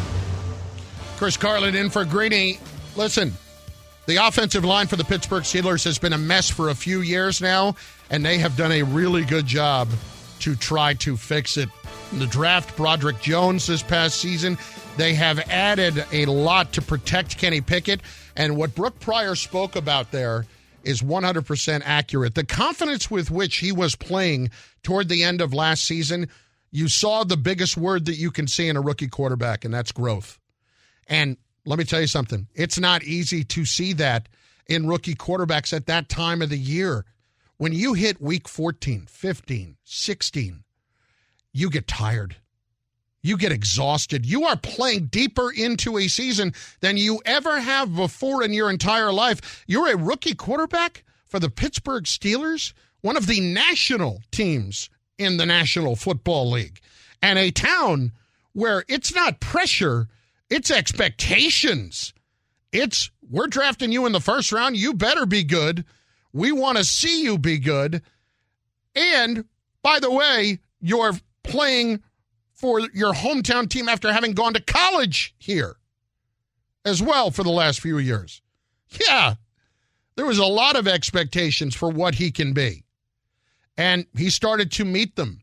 Chris 1.21 1.37
Carlin 1.37 1.75
in 1.75 1.91
for 1.91 2.07
Greeny. 2.07 2.59
Listen, 2.97 3.35
the 4.07 4.17
offensive 4.27 4.65
line 4.65 4.87
for 4.87 4.97
the 4.97 5.05
Pittsburgh 5.05 5.43
Steelers 5.43 5.85
has 5.85 5.99
been 5.99 6.15
a 6.15 6.19
mess 6.19 6.49
for 6.49 6.71
a 6.71 6.75
few 6.75 7.03
years 7.03 7.43
now, 7.43 7.77
and 8.09 8.25
they 8.25 8.39
have 8.39 8.57
done 8.57 8.73
a 8.73 8.83
really 8.85 9.27
good 9.27 9.45
job 9.45 9.91
to 10.39 10.57
try 10.57 10.95
to 10.95 11.19
fix 11.19 11.59
it. 11.59 11.69
In 12.11 12.21
the 12.21 12.27
draft, 12.27 12.75
Broderick 12.75 13.21
Jones 13.21 13.67
this 13.67 13.83
past 13.83 14.19
season, 14.19 14.57
they 14.97 15.13
have 15.13 15.41
added 15.51 16.07
a 16.11 16.25
lot 16.25 16.73
to 16.73 16.81
protect 16.81 17.37
Kenny 17.37 17.61
Pickett. 17.61 18.01
And 18.35 18.57
what 18.57 18.75
Brooke 18.75 18.99
Pryor 18.99 19.35
spoke 19.35 19.77
about 19.77 20.13
there 20.13 20.47
is 20.85 21.03
100% 21.03 21.83
accurate. 21.85 22.35
The 22.35 22.47
confidence 22.47 23.11
with 23.11 23.31
which 23.31 23.59
he 23.59 23.73
was 23.73 23.95
playing 23.95 24.53
toward 24.83 25.11
the 25.11 25.23
end 25.23 25.43
of 25.43 25.53
last 25.53 25.85
season, 25.85 26.31
you 26.71 26.89
saw 26.89 27.25
the 27.25 27.37
biggest 27.37 27.77
word 27.77 28.07
that 28.07 28.17
you 28.17 28.31
can 28.31 28.47
see 28.47 28.69
in 28.69 28.79
a 28.79 28.81
rookie 28.81 29.09
quarterback, 29.09 29.67
and 29.67 29.75
that's 29.75 29.93
growth. 29.93 30.40
And 31.11 31.37
let 31.67 31.79
me 31.79 31.85
tell 31.85 32.01
you 32.01 32.07
something 32.07 32.47
it's 32.55 32.79
not 32.79 33.03
easy 33.05 33.45
to 33.45 33.67
see 33.67 33.93
that 33.95 34.29
in 34.67 34.87
rookie 34.87 35.15
quarterbacks 35.15 35.75
at 35.75 35.87
that 35.87 36.09
time 36.09 36.41
of 36.41 36.49
the 36.49 36.57
year. 36.57 37.05
When 37.59 37.75
you 37.75 37.93
hit 37.93 38.23
week 38.23 38.49
14, 38.49 39.07
15, 39.07 39.77
16, 39.85 40.65
you 41.53 41.69
get 41.69 41.87
tired. 41.87 42.37
You 43.23 43.37
get 43.37 43.53
exhausted. 43.53 44.25
You 44.25 44.45
are 44.45 44.57
playing 44.57 45.07
deeper 45.07 45.51
into 45.53 45.99
a 45.99 46.09
season 46.09 46.55
than 46.81 46.97
you 46.97 47.21
ever 47.27 47.61
have 47.61 47.95
before 47.95 48.43
in 48.43 48.55
your 48.55 48.71
entire 48.71 49.13
life. 49.13 49.63
You're 49.67 49.93
a 49.93 49.97
rookie 49.97 50.35
quarterback 50.35 51.05
for 51.27 51.39
the 51.39 51.51
Pittsburgh 51.51 52.05
Steelers, 52.05 52.73
one 53.03 53.19
of 53.19 53.27
the 53.27 53.41
national 53.41 54.23
teams 54.31 54.89
in 55.19 55.37
the 55.37 55.45
National 55.45 55.97
Football 55.97 56.51
League, 56.51 56.81
and 57.21 57.39
a 57.39 57.51
town 57.51 58.13
where 58.55 58.85
it's 58.89 59.15
not 59.15 59.41
pressure, 59.41 60.09
it's 60.51 60.71
expectations. 60.71 62.13
It's 62.73 63.11
we're 63.31 63.47
drafting 63.47 63.93
you 63.93 64.07
in 64.07 64.13
the 64.13 64.21
first 64.21 64.53
round. 64.53 64.77
You 64.77 64.95
better 64.95 65.25
be 65.25 65.45
good. 65.45 65.85
We 66.33 66.53
want 66.53 66.79
to 66.79 66.85
see 66.85 67.23
you 67.23 67.39
be 67.39 67.59
good. 67.59 68.03
And 68.95 69.45
by 69.83 70.01
the 70.01 70.11
way, 70.11 70.59
you're 70.81 71.13
playing 71.43 72.03
for 72.53 72.81
your 72.93 73.15
hometown 73.15 73.69
team 73.71 73.89
after 73.89 74.13
having 74.13 74.33
gone 74.33 74.55
to 74.55 74.61
college 74.61 75.35
here 75.39 75.77
as 76.85 77.03
well 77.03 77.31
for 77.31 77.43
the 77.43 77.51
last 77.51 77.81
few 77.81 77.99
years. 77.99 78.43
Yeah, 79.09 79.35
there 80.17 80.27
was 80.27 80.39
a 80.39 80.45
lot 80.45 80.77
of 80.77 80.89
expectations 80.89 81.75
for 81.75 81.89
what 81.89 82.17
he 82.17 82.31
can 82.31 82.53
be. 82.53 82.85
And 83.77 84.07
he 84.17 84.31
started 84.31 84.73
to 84.73 84.85
meet 84.85 85.17
them. 85.17 85.43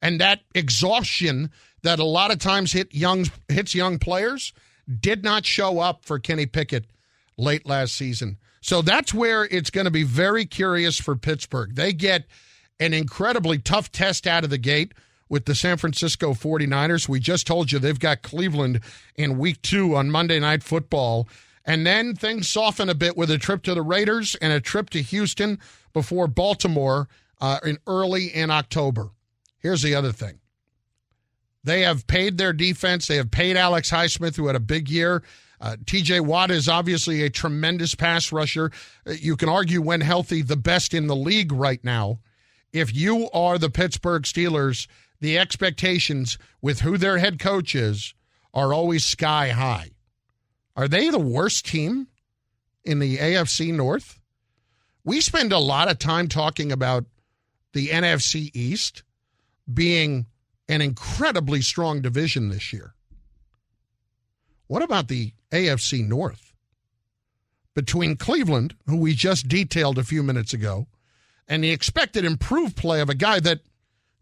And 0.00 0.20
that 0.20 0.40
exhaustion 0.54 1.50
that 1.84 1.98
a 1.98 2.04
lot 2.04 2.32
of 2.32 2.38
times 2.38 2.72
hit 2.72 2.94
young 2.94 3.26
hits 3.48 3.74
young 3.74 3.98
players 3.98 4.52
did 5.00 5.22
not 5.22 5.46
show 5.46 5.78
up 5.78 6.04
for 6.04 6.18
Kenny 6.18 6.46
Pickett 6.46 6.86
late 7.38 7.66
last 7.66 7.94
season. 7.94 8.38
So 8.60 8.82
that's 8.82 9.12
where 9.14 9.44
it's 9.44 9.70
going 9.70 9.84
to 9.84 9.90
be 9.90 10.02
very 10.02 10.46
curious 10.46 10.98
for 10.98 11.16
Pittsburgh. 11.16 11.74
They 11.74 11.92
get 11.92 12.24
an 12.80 12.94
incredibly 12.94 13.58
tough 13.58 13.92
test 13.92 14.26
out 14.26 14.44
of 14.44 14.50
the 14.50 14.58
gate 14.58 14.92
with 15.28 15.44
the 15.44 15.54
San 15.54 15.76
Francisco 15.76 16.32
49ers. 16.32 17.08
We 17.08 17.20
just 17.20 17.46
told 17.46 17.72
you 17.72 17.78
they've 17.78 17.98
got 17.98 18.22
Cleveland 18.22 18.80
in 19.16 19.38
week 19.38 19.60
two 19.62 19.94
on 19.96 20.10
Monday 20.10 20.40
Night 20.40 20.62
Football. 20.62 21.28
And 21.66 21.86
then 21.86 22.14
things 22.14 22.48
soften 22.48 22.88
a 22.88 22.94
bit 22.94 23.16
with 23.16 23.30
a 23.30 23.38
trip 23.38 23.62
to 23.64 23.74
the 23.74 23.82
Raiders 23.82 24.34
and 24.36 24.52
a 24.52 24.60
trip 24.60 24.90
to 24.90 25.02
Houston 25.02 25.58
before 25.92 26.26
Baltimore 26.26 27.08
uh, 27.40 27.58
in 27.64 27.78
early 27.86 28.26
in 28.26 28.50
October. 28.50 29.10
Here's 29.58 29.82
the 29.82 29.94
other 29.94 30.12
thing. 30.12 30.40
They 31.64 31.80
have 31.80 32.06
paid 32.06 32.36
their 32.38 32.52
defense. 32.52 33.06
They 33.06 33.16
have 33.16 33.30
paid 33.30 33.56
Alex 33.56 33.90
Highsmith, 33.90 34.36
who 34.36 34.46
had 34.46 34.56
a 34.56 34.60
big 34.60 34.88
year. 34.88 35.22
Uh, 35.60 35.76
TJ 35.84 36.20
Watt 36.20 36.50
is 36.50 36.68
obviously 36.68 37.22
a 37.22 37.30
tremendous 37.30 37.94
pass 37.94 38.30
rusher. 38.30 38.70
Uh, 39.06 39.12
you 39.12 39.36
can 39.36 39.48
argue, 39.48 39.80
when 39.80 40.02
healthy, 40.02 40.42
the 40.42 40.56
best 40.56 40.92
in 40.92 41.06
the 41.06 41.16
league 41.16 41.52
right 41.52 41.82
now. 41.82 42.20
If 42.72 42.94
you 42.94 43.30
are 43.30 43.56
the 43.56 43.70
Pittsburgh 43.70 44.24
Steelers, 44.24 44.86
the 45.20 45.38
expectations 45.38 46.36
with 46.60 46.80
who 46.80 46.98
their 46.98 47.18
head 47.18 47.38
coach 47.38 47.74
is 47.74 48.14
are 48.52 48.74
always 48.74 49.04
sky 49.04 49.50
high. 49.50 49.90
Are 50.76 50.88
they 50.88 51.08
the 51.08 51.18
worst 51.18 51.66
team 51.66 52.08
in 52.84 52.98
the 52.98 53.16
AFC 53.16 53.72
North? 53.72 54.20
We 55.04 55.20
spend 55.20 55.52
a 55.52 55.58
lot 55.58 55.90
of 55.90 55.98
time 55.98 56.28
talking 56.28 56.72
about 56.72 57.04
the 57.72 57.88
NFC 57.88 58.50
East 58.54 59.02
being 59.72 60.26
an 60.68 60.80
incredibly 60.80 61.60
strong 61.60 62.00
division 62.00 62.48
this 62.48 62.72
year. 62.72 62.94
What 64.66 64.82
about 64.82 65.08
the 65.08 65.32
AFC 65.50 66.06
North? 66.06 66.52
Between 67.74 68.16
Cleveland, 68.16 68.76
who 68.86 68.96
we 68.96 69.14
just 69.14 69.48
detailed 69.48 69.98
a 69.98 70.04
few 70.04 70.22
minutes 70.22 70.52
ago, 70.52 70.86
and 71.46 71.62
the 71.62 71.70
expected 71.70 72.24
improved 72.24 72.76
play 72.76 73.00
of 73.00 73.10
a 73.10 73.14
guy 73.14 73.40
that 73.40 73.60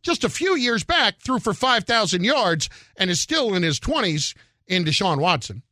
just 0.02 0.24
a 0.24 0.28
few 0.28 0.56
years 0.56 0.82
back 0.82 1.20
threw 1.20 1.38
for 1.38 1.54
5,000 1.54 2.24
yards 2.24 2.68
and 2.96 3.10
is 3.10 3.20
still 3.20 3.54
in 3.54 3.62
his 3.62 3.78
20s 3.78 4.34
in 4.66 4.84
Deshaun 4.84 5.18
Watson. 5.18 5.62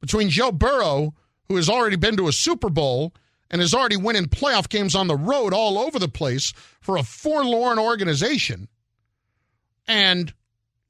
Between 0.00 0.28
Joe 0.28 0.50
Burrow, 0.50 1.14
who 1.48 1.56
has 1.56 1.68
already 1.68 1.96
been 1.96 2.16
to 2.16 2.28
a 2.28 2.32
Super 2.32 2.68
Bowl 2.68 3.14
and 3.50 3.62
is 3.62 3.74
already 3.74 3.96
winning 3.96 4.26
playoff 4.26 4.68
games 4.68 4.94
on 4.96 5.06
the 5.06 5.16
road 5.16 5.54
all 5.54 5.78
over 5.78 5.98
the 5.98 6.08
place 6.08 6.52
for 6.80 6.96
a 6.96 7.04
forlorn 7.04 7.78
organization, 7.78 8.68
and 9.86 10.32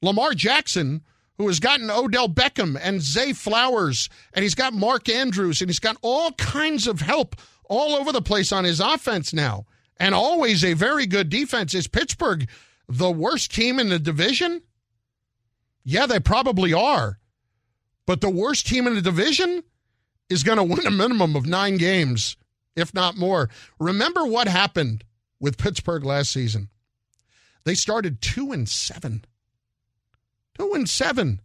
Lamar 0.01 0.33
Jackson, 0.33 1.03
who 1.37 1.47
has 1.47 1.59
gotten 1.59 1.89
Odell 1.89 2.29
Beckham 2.29 2.77
and 2.81 3.01
Zay 3.01 3.33
Flowers, 3.33 4.09
and 4.33 4.43
he's 4.43 4.55
got 4.55 4.73
Mark 4.73 5.09
Andrews, 5.09 5.61
and 5.61 5.69
he's 5.69 5.79
got 5.79 5.97
all 6.01 6.31
kinds 6.33 6.87
of 6.87 7.01
help 7.01 7.35
all 7.67 7.95
over 7.95 8.11
the 8.11 8.21
place 8.21 8.51
on 8.51 8.63
his 8.63 8.79
offense 8.79 9.33
now 9.33 9.65
and 9.97 10.13
always 10.13 10.63
a 10.63 10.73
very 10.73 11.05
good 11.05 11.29
defense. 11.29 11.73
Is 11.73 11.87
Pittsburgh 11.87 12.49
the 12.87 13.11
worst 13.11 13.53
team 13.53 13.79
in 13.79 13.89
the 13.89 13.99
division? 13.99 14.61
Yeah, 15.83 16.05
they 16.05 16.19
probably 16.19 16.73
are. 16.73 17.19
But 18.05 18.21
the 18.21 18.29
worst 18.29 18.67
team 18.67 18.87
in 18.87 18.95
the 18.95 19.01
division 19.01 19.63
is 20.29 20.43
going 20.43 20.57
to 20.57 20.63
win 20.63 20.85
a 20.85 20.91
minimum 20.91 21.35
of 21.35 21.45
nine 21.45 21.77
games, 21.77 22.37
if 22.75 22.93
not 22.93 23.17
more. 23.17 23.49
Remember 23.79 24.25
what 24.25 24.47
happened 24.47 25.03
with 25.39 25.57
Pittsburgh 25.57 26.03
last 26.03 26.31
season? 26.31 26.69
They 27.65 27.75
started 27.75 28.21
two 28.21 28.51
and 28.51 28.69
seven. 28.69 29.25
Two 30.57 30.71
and 30.73 30.89
seven. 30.89 31.41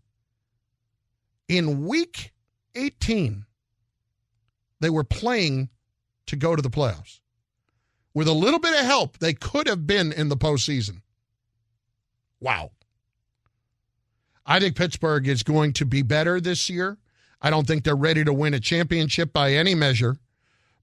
In 1.49 1.87
week 1.87 2.33
18, 2.77 3.47
they 4.79 4.91
were 4.91 5.03
playing 5.03 5.71
to 6.27 6.37
go 6.37 6.55
to 6.55 6.63
the 6.63 6.71
playoffs. 6.71 7.19
With 8.15 8.29
a 8.29 8.33
little 8.33 8.61
bit 8.61 8.79
of 8.79 8.85
help, 8.85 9.19
they 9.19 9.35
could 9.35 9.67
have 9.67 9.87
been 9.87 10.13
in 10.13 10.29
the 10.29 10.37
postseason. 10.37 11.03
Wow. 12.41 12.71
I 14.47 14.61
think 14.61 14.77
Pittsburgh 14.77 15.29
is 15.29 15.43
going 15.43 15.73
to 15.75 15.87
be 15.87 16.03
better 16.03 16.41
this 16.41 16.69
year. 16.69 16.99
I 17.41 17.51
don't 17.51 17.67
think 17.67 17.85
they're 17.85 17.97
ready 17.97 18.25
to 18.25 18.33
win 18.33 18.55
a 18.55 18.61
championship 18.61 19.33
by 19.33 19.53
any 19.55 19.75
measure. 19.75 20.17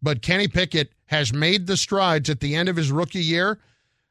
But 0.02 0.22
Kenny 0.22 0.48
Pickett 0.48 0.92
has 1.08 1.34
made 1.34 1.68
the 1.68 1.78
strides 1.78 2.30
at 2.30 2.40
the 2.40 2.56
end 2.56 2.70
of 2.70 2.76
his 2.76 2.92
rookie 2.92 3.24
year. 3.24 3.60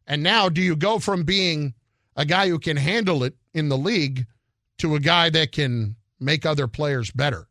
And 0.06 0.22
now, 0.22 0.48
do 0.48 0.60
you 0.60 0.76
go 0.76 0.98
from 0.98 1.24
being 1.24 1.74
a 2.16 2.24
guy 2.24 2.48
who 2.48 2.58
can 2.58 2.76
handle 2.76 3.24
it 3.24 3.34
in 3.52 3.68
the 3.68 3.78
league 3.78 4.26
to 4.78 4.94
a 4.94 5.00
guy 5.00 5.30
that 5.30 5.52
can 5.52 5.96
make 6.20 6.46
other 6.46 6.66
players 6.66 7.10
better? 7.10 7.48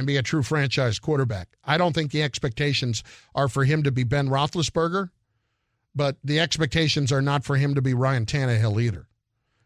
and 0.00 0.06
be 0.06 0.16
a 0.16 0.22
true 0.22 0.42
franchise 0.42 0.98
quarterback. 0.98 1.48
I 1.64 1.76
don't 1.76 1.92
think 1.92 2.10
the 2.10 2.22
expectations 2.22 3.02
are 3.34 3.48
for 3.48 3.64
him 3.64 3.82
to 3.82 3.90
be 3.90 4.04
Ben 4.04 4.28
Roethlisberger, 4.28 5.10
but 5.94 6.16
the 6.24 6.40
expectations 6.40 7.12
are 7.12 7.22
not 7.22 7.44
for 7.44 7.56
him 7.56 7.74
to 7.74 7.82
be 7.82 7.94
Ryan 7.94 8.26
Tannehill 8.26 8.80
either. 8.80 9.08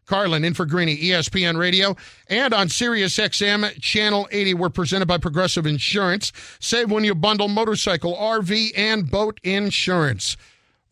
Carlin 0.05 0.43
in 0.43 0.53
for 0.53 0.65
Greeny, 0.65 0.97
ESPN 0.97 1.57
Radio, 1.57 1.95
and 2.27 2.53
on 2.53 2.69
Sirius 2.69 3.17
XM 3.17 3.81
Channel 3.81 4.27
80. 4.29 4.53
We're 4.53 4.69
presented 4.69 5.07
by 5.07 5.17
Progressive 5.17 5.65
Insurance. 5.65 6.31
Save 6.59 6.91
when 6.91 7.03
you 7.03 7.15
bundle 7.15 7.47
motorcycle, 7.47 8.15
RV, 8.15 8.71
and 8.75 9.09
boat 9.09 9.39
insurance. 9.41 10.37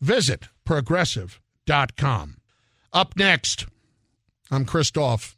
Visit 0.00 0.48
progressive.com. 0.64 2.36
Up 2.92 3.16
next, 3.16 3.66
I'm 4.50 4.64
Christoph. 4.64 5.36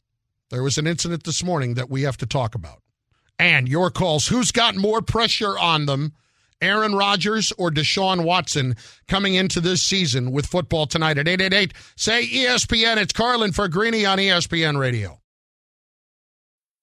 There 0.51 0.63
was 0.63 0.79
an 0.79 0.87
incident 0.87 1.25
this 1.25 1.43
morning 1.43 1.75
that 1.75 1.91
we 1.91 2.03
have 2.03 2.17
to 2.19 2.27
talk 2.27 2.55
about 2.55 2.83
and 3.39 3.69
your 3.69 3.91
calls. 3.91 4.29
Who's 4.29 4.53
got 4.53 4.77
more 4.77 5.03
pressure 5.03 5.59
on 5.59 5.87
them? 5.87 6.15
Aaron 6.63 6.95
Rodgers 6.95 7.53
or 7.59 7.71
Deshaun 7.71 8.25
Watson 8.25 8.77
coming 9.09 9.35
into 9.35 9.61
this 9.61 9.83
season 9.83 10.33
with 10.33 10.47
football 10.47 10.87
tonight 10.87 11.19
at 11.19 11.29
888. 11.29 11.75
Say 11.97 12.27
ESPN. 12.27 12.97
It's 12.97 13.13
Carlin 13.13 13.53
for 13.53 13.69
Greeny 13.69 14.07
on 14.07 14.19
ESPN 14.19 14.79
Radio. 14.79 15.21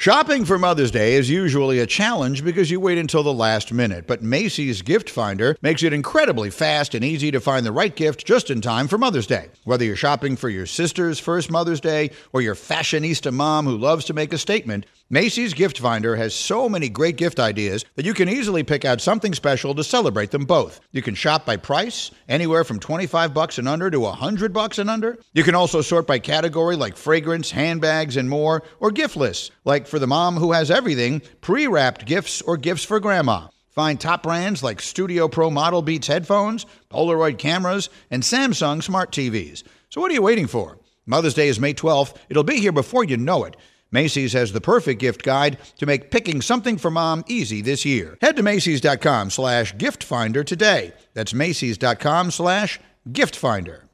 Shopping 0.00 0.44
for 0.44 0.60
Mother's 0.60 0.92
Day 0.92 1.14
is 1.14 1.28
usually 1.28 1.80
a 1.80 1.86
challenge 1.86 2.44
because 2.44 2.70
you 2.70 2.78
wait 2.78 2.98
until 2.98 3.24
the 3.24 3.32
last 3.32 3.72
minute, 3.72 4.06
but 4.06 4.22
Macy's 4.22 4.80
Gift 4.80 5.10
Finder 5.10 5.56
makes 5.60 5.82
it 5.82 5.92
incredibly 5.92 6.50
fast 6.50 6.94
and 6.94 7.04
easy 7.04 7.32
to 7.32 7.40
find 7.40 7.66
the 7.66 7.72
right 7.72 7.96
gift 7.96 8.24
just 8.24 8.48
in 8.48 8.60
time 8.60 8.86
for 8.86 8.96
Mother's 8.96 9.26
Day. 9.26 9.48
Whether 9.64 9.84
you're 9.84 9.96
shopping 9.96 10.36
for 10.36 10.48
your 10.50 10.66
sister's 10.66 11.18
first 11.18 11.50
Mother's 11.50 11.80
Day 11.80 12.12
or 12.32 12.40
your 12.40 12.54
fashionista 12.54 13.34
mom 13.34 13.66
who 13.66 13.76
loves 13.76 14.04
to 14.04 14.14
make 14.14 14.32
a 14.32 14.38
statement, 14.38 14.86
Macy's 15.10 15.54
Gift 15.54 15.78
Finder 15.78 16.14
has 16.16 16.34
so 16.34 16.68
many 16.68 16.90
great 16.90 17.16
gift 17.16 17.40
ideas 17.40 17.84
that 17.96 18.04
you 18.04 18.12
can 18.12 18.28
easily 18.28 18.62
pick 18.62 18.84
out 18.84 19.00
something 19.00 19.32
special 19.32 19.74
to 19.74 19.82
celebrate 19.82 20.30
them 20.30 20.44
both. 20.44 20.80
You 20.92 21.00
can 21.00 21.14
shop 21.14 21.46
by 21.46 21.56
price, 21.56 22.10
anywhere 22.28 22.62
from 22.62 22.78
25 22.78 23.32
bucks 23.32 23.56
and 23.56 23.66
under 23.66 23.90
to 23.90 24.00
100 24.00 24.52
bucks 24.52 24.78
and 24.78 24.90
under. 24.90 25.18
You 25.32 25.44
can 25.44 25.54
also 25.54 25.80
sort 25.80 26.06
by 26.06 26.18
category 26.18 26.76
like 26.76 26.94
fragrance, 26.94 27.50
handbags, 27.50 28.18
and 28.18 28.28
more, 28.28 28.62
or 28.80 28.90
gift 28.90 29.16
lists, 29.16 29.50
like 29.64 29.87
for 29.88 29.98
the 29.98 30.06
mom 30.06 30.36
who 30.36 30.52
has 30.52 30.70
everything, 30.70 31.22
pre-wrapped 31.40 32.06
gifts 32.06 32.40
or 32.42 32.56
gifts 32.56 32.84
for 32.84 33.00
grandma. 33.00 33.48
Find 33.70 34.00
top 34.00 34.22
brands 34.22 34.62
like 34.62 34.80
Studio 34.80 35.28
Pro 35.28 35.50
Model 35.50 35.82
Beats 35.82 36.06
headphones, 36.06 36.66
Polaroid 36.90 37.38
cameras, 37.38 37.90
and 38.10 38.22
Samsung 38.22 38.82
smart 38.82 39.12
TVs. 39.12 39.62
So 39.88 40.00
what 40.00 40.10
are 40.10 40.14
you 40.14 40.22
waiting 40.22 40.46
for? 40.46 40.78
Mother's 41.06 41.34
Day 41.34 41.48
is 41.48 41.58
May 41.58 41.74
12th. 41.74 42.16
It'll 42.28 42.44
be 42.44 42.58
here 42.60 42.72
before 42.72 43.04
you 43.04 43.16
know 43.16 43.44
it. 43.44 43.56
Macy's 43.90 44.34
has 44.34 44.52
the 44.52 44.60
perfect 44.60 45.00
gift 45.00 45.22
guide 45.22 45.58
to 45.78 45.86
make 45.86 46.10
picking 46.10 46.42
something 46.42 46.76
for 46.76 46.90
mom 46.90 47.24
easy 47.26 47.62
this 47.62 47.84
year. 47.84 48.18
Head 48.20 48.36
to 48.36 48.42
Macy's.com 48.42 49.30
slash 49.30 49.76
gift 49.78 50.04
finder 50.04 50.44
today. 50.44 50.92
That's 51.14 51.32
Macy's.com 51.32 52.30
slash 52.30 52.80
gift 53.10 53.34
finder. 53.34 53.87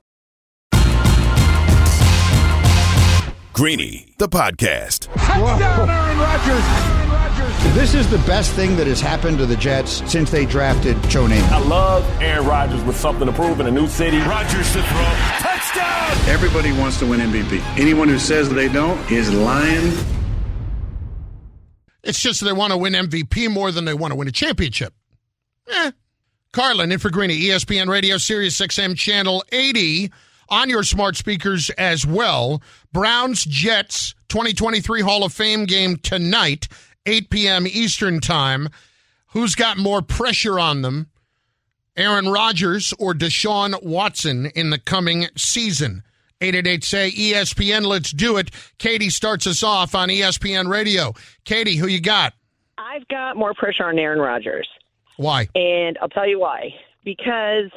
Greeny, 3.55 4.13
the 4.19 4.29
podcast. 4.29 5.07
Touchdown, 5.15 5.89
Aaron 5.89 6.19
Rodgers. 6.19 7.75
This 7.77 7.95
is 7.95 8.11
the 8.11 8.19
best 8.27 8.53
thing 8.55 8.75
that 8.75 8.89
has 8.89 9.01
happened 9.01 9.39
to 9.39 9.47
the 9.47 9.55
Jets 9.55 10.03
since 10.11 10.33
they 10.33 10.45
drafted 10.45 11.01
Joe 11.05 11.27
Namath. 11.29 11.53
I 11.53 11.59
love 11.61 12.05
Aaron 12.21 12.49
Rodgers 12.49 12.83
with 12.83 12.97
something 12.97 13.29
to 13.29 13.33
prove 13.33 13.61
in 13.61 13.67
a 13.67 13.71
new 13.71 13.87
city. 13.87 14.19
Rodgers 14.19 14.73
to 14.73 14.83
throw. 14.83 15.15
Touchdown. 15.39 16.29
Everybody 16.29 16.73
wants 16.73 16.99
to 16.99 17.07
win 17.07 17.21
MVP. 17.21 17.61
Anyone 17.79 18.09
who 18.09 18.19
says 18.19 18.51
they 18.51 18.69
don't 18.69 18.99
is 19.09 19.33
lying. 19.33 19.93
It's 22.03 22.21
just 22.21 22.41
they 22.41 22.53
want 22.53 22.73
to 22.73 22.77
win 22.77 22.95
MVP 22.95 23.53
more 23.53 23.71
than 23.71 23.85
they 23.85 23.95
want 23.95 24.11
to 24.11 24.17
win 24.17 24.27
a 24.27 24.33
championship. 24.33 24.93
Eh. 25.71 25.93
Carlin, 26.53 26.91
in 26.91 26.99
for 26.99 27.09
Greeny, 27.11 27.39
ESPN 27.41 27.87
Radio, 27.87 28.17
Sirius 28.19 28.61
XM 28.61 28.97
Channel 28.97 29.45
80, 29.53 30.11
on 30.49 30.69
your 30.69 30.83
smart 30.83 31.17
speakers 31.17 31.71
as 31.71 32.07
well. 32.07 32.63
Browns 32.93 33.45
Jets 33.45 34.15
2023 34.29 35.01
Hall 35.03 35.25
of 35.25 35.33
Fame 35.33 35.65
game 35.65 35.97
tonight, 35.97 36.69
8 37.07 37.31
p.m. 37.31 37.67
Eastern 37.67 38.21
Time. 38.21 38.69
Who's 39.29 39.55
got 39.55 39.77
more 39.79 40.03
pressure 40.03 40.59
on 40.59 40.83
them? 40.83 41.09
Aaron 41.97 42.29
Rodgers 42.29 42.93
or 42.99 43.15
Deshaun 43.15 43.81
Watson 43.83 44.47
in 44.47 44.71
the 44.71 44.79
coming 44.79 45.29
season? 45.37 46.03
888 46.41 46.85
say 46.85 47.11
ESPN, 47.11 47.87
let's 47.87 48.11
do 48.11 48.37
it. 48.37 48.51
Katie 48.79 49.11
starts 49.11 49.47
us 49.47 49.63
off 49.63 49.95
on 49.95 50.09
ESPN 50.09 50.69
Radio. 50.69 51.15
Katie, 51.45 51.77
who 51.77 51.87
you 51.87 52.01
got? 52.01 52.35
I've 52.77 53.07
got 53.09 53.37
more 53.37 53.55
pressure 53.55 53.85
on 53.85 53.99
Aaron 53.99 54.19
Rodgers. 54.19 54.69
Why? 55.17 55.49
And 55.55 55.97
I'll 56.03 56.09
tell 56.09 56.29
you 56.29 56.41
why. 56.41 56.75
Because 57.05 57.71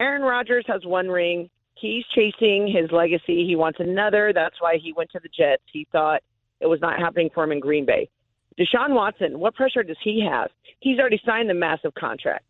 Aaron 0.00 0.22
Rodgers 0.22 0.64
has 0.68 0.84
one 0.84 1.08
ring. 1.08 1.48
He's 1.80 2.04
chasing 2.14 2.66
his 2.66 2.90
legacy. 2.90 3.46
He 3.46 3.54
wants 3.56 3.78
another. 3.80 4.32
That's 4.34 4.60
why 4.60 4.78
he 4.82 4.92
went 4.92 5.10
to 5.10 5.20
the 5.22 5.28
Jets. 5.28 5.62
He 5.72 5.86
thought 5.92 6.22
it 6.60 6.66
was 6.66 6.80
not 6.80 6.98
happening 6.98 7.30
for 7.32 7.44
him 7.44 7.52
in 7.52 7.60
Green 7.60 7.86
Bay. 7.86 8.08
Deshaun 8.58 8.90
Watson, 8.90 9.38
what 9.38 9.54
pressure 9.54 9.84
does 9.84 9.96
he 10.02 10.26
have? 10.28 10.50
He's 10.80 10.98
already 10.98 11.20
signed 11.24 11.48
the 11.48 11.54
massive 11.54 11.94
contract. 11.94 12.44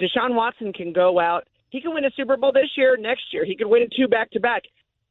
Deshaun 0.00 0.34
Watson 0.34 0.72
can 0.72 0.92
go 0.92 1.18
out. 1.18 1.48
He 1.70 1.80
can 1.80 1.94
win 1.94 2.04
a 2.04 2.10
Super 2.16 2.36
Bowl 2.36 2.52
this 2.52 2.70
year, 2.76 2.96
next 2.98 3.32
year. 3.32 3.44
He 3.44 3.56
could 3.56 3.66
win 3.66 3.88
two 3.96 4.08
back 4.08 4.30
to 4.32 4.40
back. 4.40 4.62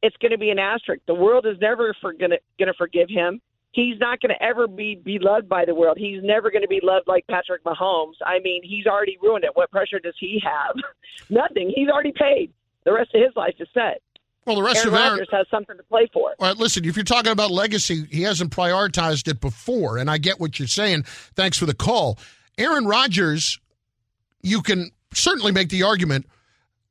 It's 0.02 0.16
going 0.18 0.30
to 0.30 0.38
be 0.38 0.50
an 0.50 0.58
asterisk. 0.58 1.02
The 1.06 1.14
world 1.14 1.44
is 1.46 1.56
never 1.60 1.94
for 2.00 2.12
going 2.12 2.30
to 2.30 2.74
forgive 2.78 3.08
him. 3.10 3.40
He's 3.72 3.98
not 4.00 4.20
going 4.20 4.34
to 4.34 4.42
ever 4.42 4.66
be 4.66 5.00
beloved 5.04 5.48
by 5.48 5.64
the 5.64 5.74
world. 5.74 5.98
He's 5.98 6.22
never 6.22 6.50
going 6.50 6.62
to 6.62 6.68
be 6.68 6.80
loved 6.82 7.06
like 7.06 7.26
Patrick 7.28 7.64
Mahomes. 7.64 8.14
I 8.24 8.38
mean, 8.40 8.62
he's 8.64 8.86
already 8.86 9.18
ruined 9.22 9.44
it. 9.44 9.50
What 9.54 9.70
pressure 9.70 9.98
does 9.98 10.14
he 10.18 10.40
have? 10.44 10.76
Nothing. 11.30 11.72
He's 11.74 11.88
already 11.88 12.12
paid. 12.12 12.52
The 12.84 12.92
rest 12.92 13.14
of 13.14 13.22
his 13.22 13.34
life 13.36 13.54
is 13.58 13.68
set. 13.74 14.02
Well, 14.46 14.56
the 14.56 14.62
rest 14.62 14.78
Aaron 14.78 14.88
of 14.88 14.94
Aaron. 14.94 15.12
Rodgers 15.12 15.28
has 15.30 15.46
something 15.50 15.76
to 15.76 15.82
play 15.82 16.08
for. 16.12 16.30
All 16.38 16.48
right, 16.48 16.56
listen, 16.56 16.84
if 16.86 16.96
you're 16.96 17.04
talking 17.04 17.32
about 17.32 17.50
legacy, 17.50 18.06
he 18.10 18.22
hasn't 18.22 18.50
prioritized 18.50 19.28
it 19.28 19.40
before, 19.40 19.98
and 19.98 20.10
I 20.10 20.16
get 20.16 20.40
what 20.40 20.58
you're 20.58 20.68
saying. 20.68 21.02
Thanks 21.34 21.58
for 21.58 21.66
the 21.66 21.74
call. 21.74 22.18
Aaron 22.56 22.86
Rodgers, 22.86 23.60
you 24.42 24.62
can 24.62 24.90
certainly 25.12 25.52
make 25.52 25.68
the 25.68 25.82
argument, 25.82 26.26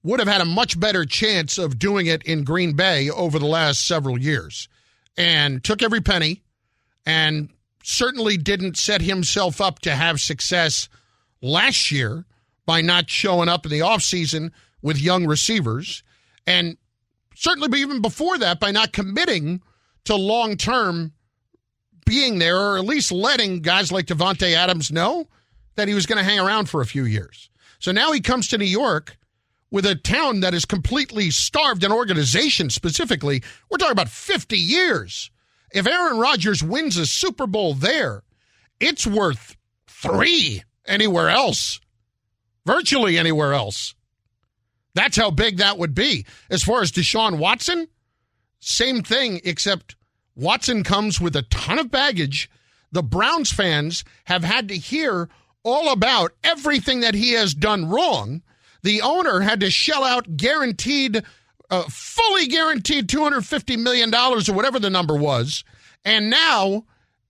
would 0.04 0.20
have 0.20 0.30
had 0.30 0.42
a 0.42 0.46
much 0.46 0.80
better 0.80 1.04
chance 1.04 1.58
of 1.58 1.80
doing 1.80 2.06
it 2.06 2.22
in 2.24 2.44
Green 2.44 2.76
Bay 2.76 3.10
over 3.10 3.40
the 3.40 3.48
last 3.48 3.86
several 3.86 4.20
years 4.20 4.70
and 5.18 5.64
took 5.64 5.82
every 5.82 6.02
penny 6.02 6.44
and 7.06 7.50
certainly 7.84 8.38
didn't 8.38 8.78
set 8.78 9.02
himself 9.02 9.60
up 9.60 9.80
to 9.80 9.96
have 9.96 10.22
success 10.22 10.88
last 11.42 11.92
year 11.92 12.26
by 12.66 12.82
not 12.82 13.10
showing 13.10 13.50
up 13.50 13.66
in 13.66 13.72
the 13.72 13.80
offseason 13.80 14.52
with 14.82 15.00
young 15.00 15.26
receivers. 15.26 16.04
And 16.46 16.78
certainly 17.36 17.80
even 17.80 18.02
before 18.02 18.38
that 18.38 18.60
by 18.60 18.72
not 18.72 18.94
committing 18.94 19.62
to 20.06 20.16
long 20.16 20.58
term 20.58 21.14
being 22.06 22.40
there 22.40 22.58
or 22.58 22.78
at 22.78 22.86
least 22.86 23.12
letting 23.12 23.62
guys 23.62 23.92
like 23.92 24.06
Davante 24.06 24.54
Adams 24.54 24.92
know 24.92 25.28
that 25.76 25.88
he 25.88 25.94
was 25.94 26.06
going 26.06 26.18
to 26.18 26.24
hang 26.24 26.40
around 26.40 26.70
for 26.70 26.82
a 26.82 26.86
few 26.86 27.04
years. 27.04 27.50
So 27.80 27.92
now 27.92 28.12
he 28.12 28.22
comes 28.22 28.48
to 28.50 28.58
New 28.58 28.66
York 28.66 29.18
with 29.70 29.86
a 29.86 29.96
town 29.96 30.40
that 30.40 30.54
is 30.54 30.66
completely 30.66 31.30
starved, 31.30 31.84
an 31.84 31.92
organization 31.92 32.70
specifically. 32.70 33.44
We're 33.70 33.78
talking 33.78 33.92
about 33.92 34.10
50 34.10 34.58
years. 34.58 35.30
If 35.72 35.86
Aaron 35.86 36.18
Rodgers 36.18 36.64
wins 36.64 36.98
a 36.98 37.06
Super 37.06 37.46
Bowl 37.46 37.74
there, 37.74 38.24
it's 38.80 39.06
worth 39.06 39.58
three 39.88 40.64
anywhere 40.86 41.30
else, 41.30 41.82
virtually 42.66 43.18
anywhere 43.18 43.54
else. 43.54 43.94
That's 44.98 45.16
how 45.16 45.30
big 45.30 45.58
that 45.58 45.78
would 45.78 45.94
be. 45.94 46.26
As 46.50 46.64
far 46.64 46.82
as 46.82 46.92
Deshaun 46.92 47.38
Watson, 47.38 47.88
same 48.60 49.04
thing, 49.04 49.42
except 49.44 49.96
Watson 50.36 50.84
comes 50.84 51.22
with 51.22 51.36
a 51.36 51.44
ton 51.44 51.78
of 51.78 51.92
baggage. 51.92 52.50
The 52.92 53.04
Browns 53.04 53.52
fans 53.52 54.04
have 54.24 54.44
had 54.44 54.70
to 54.70 54.76
hear 54.76 55.30
all 55.62 55.92
about 55.92 56.32
everything 56.44 57.02
that 57.02 57.14
he 57.14 57.34
has 57.34 57.54
done 57.54 57.88
wrong. 57.88 58.42
The 58.82 59.02
owner 59.02 59.42
had 59.42 59.60
to 59.60 59.70
shell 59.70 60.04
out 60.04 60.36
guaranteed, 60.36 61.24
uh, 61.70 61.84
fully 61.90 62.48
guaranteed 62.48 63.08
$250 63.08 63.78
million 63.78 64.12
or 64.16 64.40
whatever 64.56 64.80
the 64.80 64.90
number 64.90 65.16
was. 65.16 65.64
And 66.04 66.32
now 66.32 66.86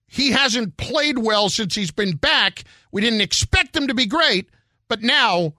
he 0.08 0.32
hasn't 0.32 0.78
played 0.78 1.18
well 1.18 1.50
since 1.50 1.76
he's 1.76 1.92
been 1.92 2.16
back. 2.16 2.64
We 2.94 3.02
didn't 3.02 3.20
expect 3.20 3.76
him 3.76 3.88
to 3.88 3.94
be 3.94 4.06
great, 4.06 4.50
but 4.88 5.02
now 5.02 5.56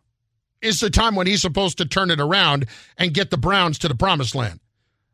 is 0.62 0.80
the 0.80 0.90
time 0.90 1.14
when 1.14 1.26
he's 1.26 1.42
supposed 1.42 1.78
to 1.78 1.86
turn 1.86 2.10
it 2.10 2.20
around 2.20 2.66
and 2.96 3.14
get 3.14 3.30
the 3.30 3.38
Browns 3.38 3.78
to 3.80 3.88
the 3.88 3.94
promised 3.94 4.34
land. 4.34 4.60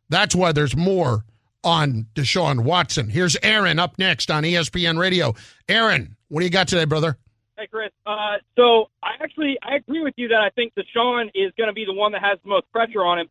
That's 0.08 0.34
why 0.34 0.52
there's 0.52 0.76
more 0.76 1.24
on 1.62 2.06
Deshaun 2.14 2.64
Watson. 2.64 3.08
Here's 3.08 3.36
Aaron 3.42 3.78
up 3.78 3.98
next 3.98 4.30
on 4.30 4.42
ESPN 4.42 4.98
Radio. 4.98 5.34
Aaron, 5.68 6.16
what 6.28 6.40
do 6.40 6.46
you 6.46 6.50
got 6.50 6.68
today, 6.68 6.84
brother? 6.84 7.16
Hey, 7.56 7.68
Chris. 7.68 7.90
Uh, 8.04 8.36
so 8.56 8.90
I 9.02 9.12
actually 9.20 9.58
I 9.62 9.76
agree 9.76 10.02
with 10.02 10.14
you 10.16 10.28
that 10.28 10.40
I 10.40 10.50
think 10.50 10.74
Deshaun 10.74 11.30
is 11.34 11.52
going 11.56 11.68
to 11.68 11.72
be 11.72 11.84
the 11.84 11.94
one 11.94 12.12
that 12.12 12.22
has 12.22 12.38
the 12.42 12.48
most 12.48 12.70
pressure 12.72 13.04
on 13.04 13.18
him. 13.20 13.28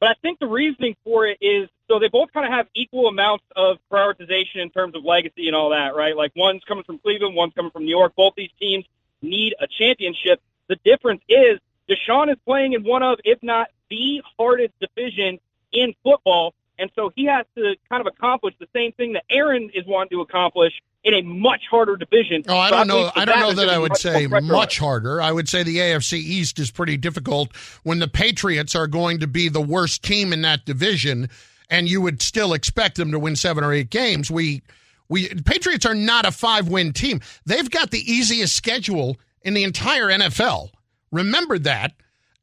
But 0.00 0.10
I 0.10 0.14
think 0.20 0.38
the 0.38 0.46
reasoning 0.46 0.96
for 1.02 1.26
it 1.26 1.38
is 1.40 1.68
so 1.88 1.98
they 1.98 2.08
both 2.08 2.32
kind 2.32 2.46
of 2.46 2.52
have 2.52 2.66
equal 2.74 3.08
amounts 3.08 3.44
of 3.56 3.78
prioritization 3.90 4.56
in 4.56 4.70
terms 4.70 4.94
of 4.94 5.04
legacy 5.04 5.46
and 5.46 5.56
all 5.56 5.70
that, 5.70 5.94
right? 5.94 6.16
Like 6.16 6.32
one's 6.36 6.62
coming 6.64 6.84
from 6.84 6.98
Cleveland, 6.98 7.34
one's 7.34 7.54
coming 7.54 7.70
from 7.70 7.84
New 7.84 7.90
York. 7.90 8.14
Both 8.16 8.34
these 8.36 8.50
teams 8.58 8.84
need 9.22 9.54
a 9.60 9.66
championship. 9.66 10.40
The 10.68 10.76
difference 10.84 11.22
is 11.28 11.58
Deshaun 11.88 12.30
is 12.30 12.38
playing 12.44 12.72
in 12.72 12.84
one 12.84 13.02
of, 13.02 13.18
if 13.24 13.42
not 13.42 13.68
the 13.90 14.22
hardest 14.38 14.74
division 14.80 15.38
in 15.72 15.94
football. 16.02 16.54
And 16.78 16.90
so 16.96 17.12
he 17.14 17.26
has 17.26 17.46
to 17.56 17.76
kind 17.88 18.00
of 18.00 18.06
accomplish 18.06 18.54
the 18.58 18.66
same 18.74 18.92
thing 18.92 19.12
that 19.12 19.24
Aaron 19.30 19.70
is 19.74 19.86
wanting 19.86 20.16
to 20.16 20.20
accomplish 20.22 20.72
in 21.04 21.14
a 21.14 21.22
much 21.22 21.62
harder 21.70 21.96
division. 21.96 22.42
Oh, 22.48 22.56
I 22.56 22.70
don't 22.70 22.88
know. 22.88 23.04
think 23.04 23.18
I 23.18 23.24
don't 23.26 23.40
know 23.40 23.52
that 23.52 23.68
I 23.68 23.78
would 23.78 23.90
much 23.90 24.00
say 24.00 24.26
more 24.26 24.40
pressure 24.40 24.52
on 24.52 24.58
much 24.58 24.78
harder. 24.78 25.22
I 25.22 25.30
would 25.30 25.48
say 25.48 25.62
the 25.62 25.76
AFC 25.76 26.14
East 26.14 26.58
is 26.58 26.70
pretty 26.70 26.96
difficult 26.96 27.54
when 27.82 27.98
the 27.98 28.08
Patriots 28.08 28.74
are 28.74 28.86
going 28.86 29.20
to 29.20 29.26
be 29.26 29.48
the 29.48 29.60
worst 29.60 30.02
team 30.02 30.32
in 30.32 30.42
that 30.42 30.64
division, 30.64 31.28
and 31.70 31.88
you 31.88 32.00
would 32.00 32.22
still 32.22 32.54
expect 32.54 32.96
them 32.96 33.12
to 33.12 33.18
win 33.18 33.36
seven 33.36 33.62
or 33.62 33.72
eight 33.72 33.90
games. 33.90 34.30
We, 34.30 34.62
we 35.08 35.28
Patriots 35.28 35.84
are 35.84 35.94
not 35.94 36.26
a 36.26 36.32
five 36.32 36.68
win 36.68 36.92
team. 36.92 37.20
They've 37.44 37.70
got 37.70 37.90
the 37.90 38.00
easiest 38.10 38.56
schedule 38.56 39.16
in 39.44 39.54
the 39.54 39.62
entire 39.62 40.06
NFL. 40.06 40.70
Remember 41.12 41.58
that, 41.60 41.92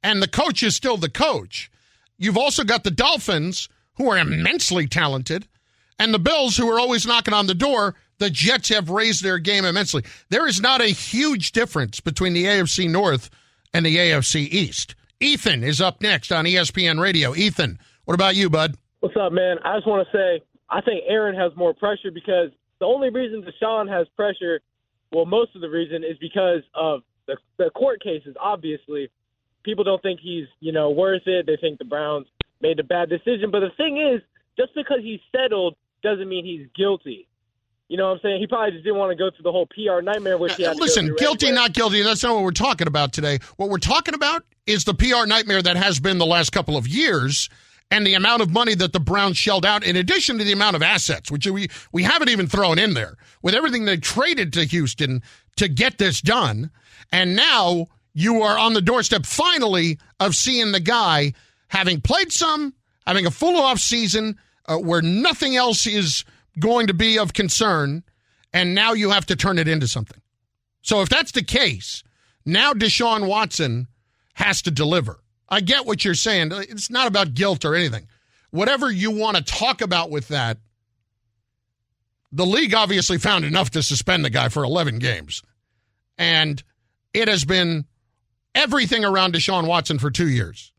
and 0.02 0.22
the 0.22 0.28
coach 0.28 0.64
is 0.64 0.76
still 0.76 0.98
the 0.98 1.10
coach. 1.10 1.70
You've 2.18 2.38
also 2.38 2.64
got 2.64 2.84
the 2.84 2.92
Dolphins, 2.92 3.68
who 3.96 4.10
are 4.10 4.18
immensely 4.18 4.88
talented, 4.88 5.48
and 6.00 6.14
the 6.14 6.20
Bills, 6.20 6.56
who 6.56 6.70
are 6.70 6.80
always 6.80 7.06
knocking 7.06 7.34
on 7.34 7.48
the 7.48 7.54
door. 7.54 7.96
The 8.20 8.30
Jets 8.30 8.70
have 8.70 8.90
raised 8.90 9.24
their 9.24 9.40
game 9.40 9.66
immensely. 9.66 10.04
There 10.30 10.48
is 10.48 10.62
not 10.62 10.80
a 10.80 10.86
huge 10.86 11.52
difference 11.52 12.00
between 12.00 12.34
the 12.34 12.46
AFC 12.46 12.90
North 12.90 13.30
and 13.74 13.86
the 13.86 13.98
AFC 13.98 14.48
East. 14.48 14.96
Ethan 15.20 15.64
is 15.64 15.82
up 15.82 16.02
next 16.02 16.32
on 16.32 16.46
ESPN 16.46 17.02
Radio. 17.02 17.36
Ethan, 17.36 17.80
what 18.06 18.14
about 18.14 18.36
you, 18.36 18.50
bud? 18.50 18.76
What's 19.00 19.16
up, 19.16 19.32
man? 19.32 19.58
I 19.64 19.78
just 19.78 19.88
want 19.88 20.08
to 20.08 20.18
say 20.18 20.44
I 20.70 20.82
think 20.82 21.04
Aaron 21.08 21.36
has 21.36 21.52
more 21.56 21.74
pressure 21.74 22.12
because 22.14 22.50
the 22.80 22.86
only 22.86 23.10
reason 23.10 23.44
Deshaun 23.44 23.90
has 23.90 24.08
pressure, 24.16 24.62
well, 25.12 25.26
most 25.26 25.56
of 25.56 25.62
the 25.62 25.70
reason 25.70 26.04
is 26.04 26.18
because 26.20 26.62
of 26.74 27.02
the, 27.28 27.38
the 27.58 27.70
court 27.72 28.02
cases. 28.02 28.36
Obviously, 28.40 29.10
people 29.64 29.84
don't 29.84 30.02
think 30.02 30.20
he's 30.22 30.48
you 30.60 30.72
know 30.72 30.90
worth 30.90 31.24
it. 31.26 31.46
They 31.46 31.58
think 31.58 31.80
the 31.80 31.86
Browns 31.86 32.28
made 32.62 32.80
a 32.80 32.84
bad 32.84 33.10
decision. 33.10 33.52
But 33.52 33.62
the 33.62 33.72
thing 33.78 33.98
is, 33.98 34.22
just 34.58 34.74
because 34.76 35.00
he's 35.02 35.20
settled 35.32 35.76
doesn't 36.04 36.28
mean 36.28 36.46
he's 36.46 36.68
guilty. 36.76 37.28
You 37.92 37.98
know 37.98 38.08
what 38.08 38.14
I'm 38.14 38.20
saying? 38.22 38.40
He 38.40 38.48
probably 38.48 38.72
just 38.72 38.86
didn't 38.86 39.00
want 39.00 39.12
to 39.12 39.18
go 39.18 39.30
through 39.36 39.44
the 39.44 39.52
whole 39.52 39.68
PR 39.68 40.02
nightmare, 40.02 40.38
which 40.38 40.56
he 40.56 40.64
had 40.64 40.74
to 40.74 40.78
go 40.80 40.86
Listen, 40.86 41.14
guilty, 41.18 41.48
anyway. 41.48 41.62
not 41.62 41.74
guilty, 41.74 42.02
that's 42.02 42.24
not 42.24 42.36
what 42.36 42.44
we're 42.46 42.52
talking 42.52 42.88
about 42.88 43.12
today. 43.12 43.40
What 43.58 43.70
we're 43.70 43.80
talking 43.80 44.14
about 44.14 44.46
is 44.66 44.86
the 44.86 44.94
PR 44.94 45.26
nightmare 45.28 45.62
that 45.62 45.76
has 45.76 46.00
been 46.00 46.18
the 46.18 46.26
last 46.26 46.54
couple 46.54 46.78
of 46.78 46.88
years 46.88 47.50
and 47.92 48.08
the 48.08 48.14
amount 48.14 48.42
of 48.42 48.50
money 48.50 48.74
that 48.76 48.94
the 48.94 49.02
Browns 49.02 49.36
shelled 49.36 49.66
out, 49.66 49.84
in 49.84 49.98
addition 49.98 50.38
to 50.38 50.46
the 50.46 50.54
amount 50.54 50.78
of 50.78 50.82
assets, 50.82 51.30
which 51.30 51.46
we, 51.46 51.68
we 51.92 52.04
haven't 52.04 52.30
even 52.30 52.48
thrown 52.48 52.80
in 52.80 52.94
there, 52.94 53.18
with 53.42 53.56
everything 53.56 53.86
they 53.86 53.98
traded 53.98 54.54
to 54.54 54.64
Houston 54.64 55.22
to 55.58 55.68
get 55.68 55.98
this 55.98 56.22
done. 56.22 56.72
And 57.12 57.36
now 57.36 57.88
you 58.14 58.42
are 58.42 58.58
on 58.58 58.74
the 58.74 58.82
doorstep, 58.82 59.26
finally, 59.26 60.00
of 60.20 60.36
seeing 60.36 60.72
the 60.72 60.80
guy 60.80 61.34
having 61.68 62.02
played 62.02 62.32
some, 62.32 62.74
having 63.06 63.26
a 63.26 63.32
full 63.32 63.58
off 63.58 63.80
season 63.80 64.38
uh, 64.68 64.78
where 64.78 65.02
nothing 65.02 65.56
else 65.56 65.88
is 65.88 66.26
going 66.60 66.88
to 66.88 66.94
be 66.94 67.18
of 67.18 67.34
concern, 67.34 68.04
and 68.54 68.76
now 68.76 68.94
you 68.94 69.10
have 69.10 69.26
to 69.26 69.36
turn 69.36 69.58
it 69.58 69.68
into 69.68 69.88
something. 69.88 70.22
So 70.82 71.02
if 71.02 71.10
that's 71.10 71.32
the 71.32 71.44
case, 71.44 72.04
now 72.46 72.74
Deshaun 72.74 73.28
Watson 73.28 73.88
has 74.34 74.62
to 74.64 74.72
deliver. 74.72 75.20
I 75.48 75.62
get 75.62 75.86
what 75.86 76.04
you're 76.04 76.14
saying. 76.14 76.52
It's 76.54 76.90
not 76.90 77.08
about 77.08 77.34
guilt 77.34 77.66
or 77.66 77.76
anything. 77.76 78.08
Whatever 78.52 78.92
you 78.92 79.12
want 79.12 79.38
to 79.38 79.44
talk 79.44 79.82
about 79.82 80.10
with 80.10 80.28
that, 80.30 80.58
the 82.32 82.46
league 82.46 82.74
obviously 82.74 83.18
found 83.18 83.46
enough 83.46 83.72
to 83.72 83.84
suspend 83.84 84.24
the 84.24 84.30
guy 84.30 84.50
for 84.50 84.64
11 84.64 85.00
games. 85.00 85.42
And 86.18 86.62
it 87.14 87.28
has 87.28 87.46
been 87.46 87.86
everything 88.56 89.04
around 89.04 89.34
Deshaun 89.34 89.68
Watson 89.68 90.00
for 90.00 90.12
two 90.12 90.30
years. 90.30 90.72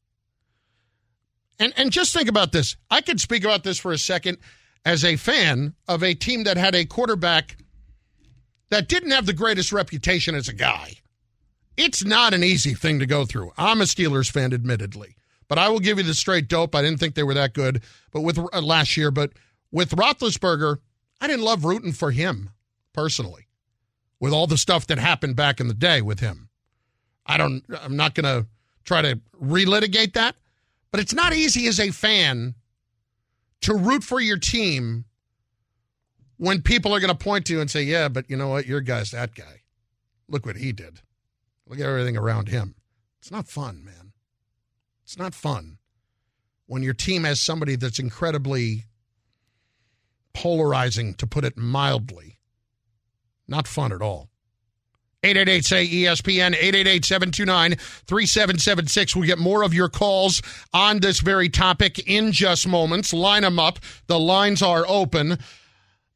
And, 1.59 1.73
and 1.77 1.93
just 1.93 2.13
think 2.13 2.29
about 2.29 2.53
this. 2.53 2.77
I 2.91 3.01
could 3.01 3.21
speak 3.21 3.45
about 3.45 3.65
this 3.65 3.79
for 3.79 3.93
a 3.93 3.99
second 3.99 4.39
as 4.85 5.05
a 5.05 5.17
fan 5.17 5.75
of 5.87 6.03
a 6.03 6.15
team 6.15 6.45
that 6.45 6.57
had 6.57 6.75
a 6.75 6.85
quarterback 6.85 7.57
that 8.71 8.89
didn't 8.89 9.11
have 9.11 9.27
the 9.27 9.33
greatest 9.33 9.73
reputation 9.73 10.35
as 10.35 10.49
a 10.49 10.55
guy. 10.55 10.95
It's 11.77 12.05
not 12.05 12.35
an 12.35 12.43
easy 12.43 12.75
thing 12.75 12.99
to 12.99 13.07
go 13.07 13.25
through. 13.25 13.53
I'm 13.57 13.81
a 13.81 13.85
Steelers 13.85 14.31
fan, 14.31 14.53
admittedly, 14.53 15.17
but 15.49 15.59
I 15.59 15.69
will 15.69 15.81
give 15.81 15.99
you 15.99 16.05
the 16.05 16.15
straight 16.15 16.49
dope. 16.49 16.75
I 16.75 16.83
didn't 16.83 16.99
think 16.99 17.15
they 17.15 17.23
were 17.23 17.35
that 17.35 17.55
good, 17.55 17.83
but 18.13 18.23
with 18.23 18.39
uh, 18.39 18.61
last 18.61 18.97
year, 18.97 19.11
but 19.11 19.33
with 19.71 19.91
Roethlisberger, 19.91 20.79
I 21.23 21.29
didn't 21.29 21.45
love 21.45 21.65
rooting 21.65 21.93
for 21.93 22.11
him 22.11 22.51
personally. 22.93 23.47
With 24.19 24.33
all 24.33 24.49
the 24.49 24.59
stuff 24.59 24.89
that 24.89 24.99
happened 24.99 25.37
back 25.37 25.61
in 25.61 25.69
the 25.69 25.75
day 25.75 26.03
with 26.03 26.19
him, 26.19 26.49
I 27.25 27.37
don't. 27.37 27.65
I'm 27.81 27.97
not 27.97 28.15
going 28.15 28.25
to 28.25 28.49
try 28.85 29.03
to 29.03 29.21
relitigate 29.41 30.15
that, 30.15 30.35
but 30.91 31.01
it's 31.01 31.15
not 31.15 31.33
easy 31.33 31.67
as 31.69 31.79
a 31.79 31.91
fan 31.91 32.57
to 33.63 33.75
root 33.75 34.03
for 34.03 34.21
your 34.21 34.37
team 34.37 35.05
when 36.39 36.61
people 36.61 36.93
are 36.93 37.01
going 37.01 37.17
to 37.17 37.25
point 37.25 37.47
to 37.47 37.53
you 37.53 37.61
and 37.61 37.71
say, 37.71 37.83
"Yeah, 37.83 38.09
but 38.09 38.29
you 38.29 38.37
know 38.37 38.49
what? 38.49 38.67
Your 38.67 38.81
guy's 38.81 39.13
that 39.13 39.35
guy. 39.35 39.63
Look 40.29 40.45
what 40.45 40.57
he 40.57 40.73
did." 40.73 41.03
Look 41.69 41.79
at 41.79 41.87
everything 41.87 42.17
around 42.17 42.49
him. 42.49 42.75
It's 43.21 43.31
not 43.31 43.47
fun, 43.47 43.85
man. 43.85 44.13
It's 45.05 45.17
not 45.17 45.35
fun 45.35 45.79
when 46.67 46.83
your 46.83 46.95
team 46.95 47.25
has 47.25 47.41
somebody 47.41 47.77
that's 47.77 47.99
incredibly 47.99 48.87
polarizing, 50.35 51.15
to 51.15 51.27
put 51.27 51.45
it 51.45 51.57
mildly. 51.57 52.39
Not 53.49 53.67
fun 53.67 53.93
at 53.93 54.03
all. 54.03 54.29
888 55.25 55.65
say 55.65 55.87
ESPN, 55.87 56.55
888 56.55 57.05
729 57.05 57.77
3776. 58.07 59.15
We'll 59.15 59.27
get 59.27 59.39
more 59.39 59.63
of 59.63 59.73
your 59.73 59.89
calls 59.89 60.43
on 60.75 60.99
this 60.99 61.21
very 61.21 61.49
topic 61.49 62.01
in 62.09 62.33
just 62.33 62.67
moments. 62.67 63.13
Line 63.13 63.43
them 63.43 63.61
up. 63.61 63.79
The 64.09 64.19
lines 64.19 64.63
are 64.63 64.85
open. 64.89 65.39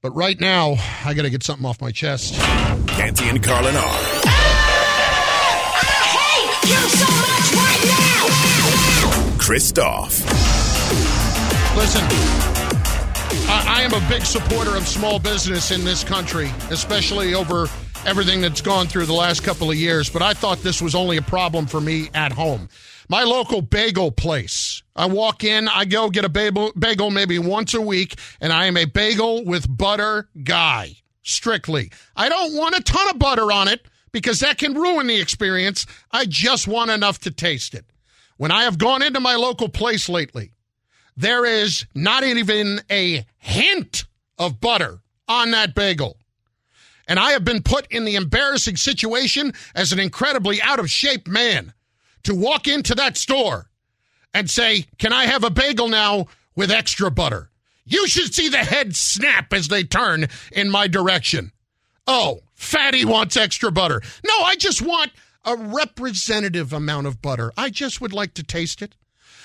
But 0.03 0.11
right 0.11 0.41
now, 0.41 0.75
I 1.05 1.15
got 1.15 1.23
to 1.23 1.31
get 1.31 1.45
something 1.45 1.65
off 1.65 1.81
my 1.81 1.93
chest. 1.93 2.35
Canty 2.89 3.29
and 3.29 3.41
Carlin 3.43 3.77
are. 3.77 3.81
Ah, 3.85 5.81
I 5.83 5.87
hate 6.17 6.69
you 6.69 6.77
so 6.89 7.07
much 7.15 7.55
right 7.55 7.83
now. 9.33 9.39
Christoph. 9.39 10.19
Listen, 11.77 12.03
I, 13.65 13.83
am 13.83 13.95
a 13.95 14.09
big 14.09 14.23
supporter 14.23 14.77
of 14.77 14.87
small 14.87 15.19
business 15.19 15.71
in 15.71 15.83
this 15.85 16.05
country, 16.05 16.51
especially 16.71 17.35
over 17.35 17.69
everything 18.05 18.43
that's 18.43 18.61
gone 18.61 18.87
through 18.87 19.07
the 19.07 19.15
last 19.15 19.43
couple 19.43 19.71
of 19.71 19.77
years. 19.77 20.11
But 20.11 20.21
I 20.21 20.35
thought 20.35 20.59
this 20.59 20.83
was 20.83 20.95
only 20.95 21.17
a 21.17 21.23
problem 21.23 21.67
for 21.67 21.81
me 21.81 22.11
at 22.13 22.33
home. 22.33 22.69
My 23.09 23.23
local 23.23 23.63
bagel 23.63 24.11
place. 24.11 24.83
I 24.95 25.07
walk 25.07 25.43
in, 25.43 25.69
I 25.69 25.87
go 25.87 26.11
get 26.11 26.25
a 26.25 26.29
bagel, 26.29 26.73
bagel 26.79 27.11
maybe 27.11 27.39
once 27.39 27.73
a 27.73 27.81
week, 27.81 28.19
and 28.41 28.53
I 28.53 28.67
am 28.67 28.77
a 28.77 28.85
bagel 28.85 29.45
with 29.45 29.75
butter 29.75 30.29
guy, 30.45 30.97
strictly. 31.23 31.91
I 32.15 32.29
don't 32.29 32.55
want 32.55 32.77
a 32.77 32.83
ton 32.83 33.09
of 33.09 33.19
butter 33.19 33.51
on 33.51 33.69
it 33.69 33.87
because 34.13 34.41
that 34.41 34.59
can 34.59 34.75
ruin 34.75 35.07
the 35.07 35.21
experience. 35.21 35.87
I 36.11 36.27
just 36.27 36.69
want 36.69 36.91
enough 36.91 37.21
to 37.21 37.31
taste 37.31 37.75
it. 37.75 37.87
When 38.37 38.51
I 38.51 38.65
have 38.65 38.77
gone 38.77 39.03
into 39.03 39.21
my 39.21 39.37
local 39.37 39.71
place 39.71 40.09
lately, 40.11 40.53
there 41.17 41.45
is 41.45 41.87
not 41.95 42.25
even 42.25 42.81
a 42.91 43.25
hint 43.39 44.05
of 44.39 44.61
butter 44.61 44.99
on 45.29 45.51
that 45.53 45.75
bagel. 45.75 46.17
And 47.09 47.19
I 47.19 47.33
have 47.33 47.45
been 47.45 47.63
put 47.63 47.87
in 47.91 48.05
the 48.05 48.17
embarrassing 48.17 48.77
situation 48.77 49.53
as 49.75 49.93
an 49.93 50.01
incredibly 50.01 50.61
out 50.61 50.81
of 50.81 50.91
shape 50.91 51.29
man 51.29 51.73
to 52.25 52.35
walk 52.35 52.67
into 52.67 52.95
that 52.97 53.17
store 53.17 53.71
and 54.35 54.51
say, 54.51 54.87
Can 54.99 55.13
I 55.13 55.27
have 55.27 55.45
a 55.45 55.51
bagel 55.51 55.89
now 55.89 56.27
with 56.57 56.71
extra 56.71 57.11
butter? 57.11 57.51
You 57.85 58.09
should 58.09 58.35
see 58.35 58.49
the 58.49 58.59
head 58.59 58.97
snap 58.97 59.53
as 59.53 59.69
they 59.69 59.85
turn 59.85 60.27
in 60.51 60.69
my 60.69 60.89
direction. 60.89 61.53
Oh, 62.09 62.41
Fatty 62.55 63.05
wants 63.05 63.37
extra 63.37 63.71
butter. 63.71 64.03
No, 64.25 64.41
I 64.43 64.57
just 64.57 64.83
want 64.83 65.13
a 65.45 65.57
representative 65.57 66.73
amount 66.73 67.07
of 67.07 67.23
butter. 67.23 67.53
I 67.57 67.71
just 67.71 68.01
would 68.01 68.13
like 68.13 68.35
to 68.35 68.43
taste 68.43 68.83
it. 68.83 68.97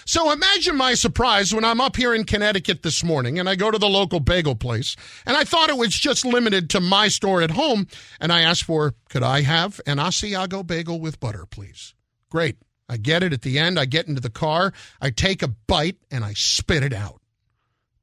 So 0.06 0.32
imagine 0.32 0.76
my 0.76 0.94
surprise 0.94 1.54
when 1.54 1.64
I'm 1.64 1.80
up 1.82 1.96
here 1.96 2.14
in 2.14 2.24
Connecticut 2.26 2.84
this 2.84 3.04
morning 3.04 3.40
and 3.40 3.48
I 3.48 3.56
go 3.56 3.72
to 3.72 3.78
the 3.78 3.88
local 3.90 4.20
bagel 4.20 4.56
place 4.56 4.96
and 5.26 5.38
I 5.38 5.44
thought 5.44 5.70
it 5.70 5.78
was 5.78 5.90
just 5.94 6.26
limited 6.26 6.70
to 6.72 6.80
my 6.80 7.08
store 7.08 7.42
at 7.42 7.52
home 7.52 7.88
and 8.20 8.32
I 8.32 8.42
asked 8.42 8.64
for, 8.64 8.94
could 9.10 9.24
I 9.24 9.42
have 9.42 9.80
an 9.86 9.98
Asiago 9.98 10.66
bagel 10.66 11.00
with 11.00 11.20
butter, 11.20 11.46
please? 11.46 11.94
Great. 12.30 12.58
I 12.90 12.98
get 12.98 13.24
it 13.24 13.32
at 13.32 13.42
the 13.44 13.58
end. 13.60 13.80
I 13.80 13.86
get 13.86 14.08
into 14.08 14.22
the 14.22 14.30
car. 14.30 14.74
I 15.00 15.12
take 15.12 15.42
a 15.42 15.48
bite 15.48 15.98
and 16.10 16.26
I 16.26 16.34
spit 16.34 16.84
it 16.84 16.94
out. 16.94 17.22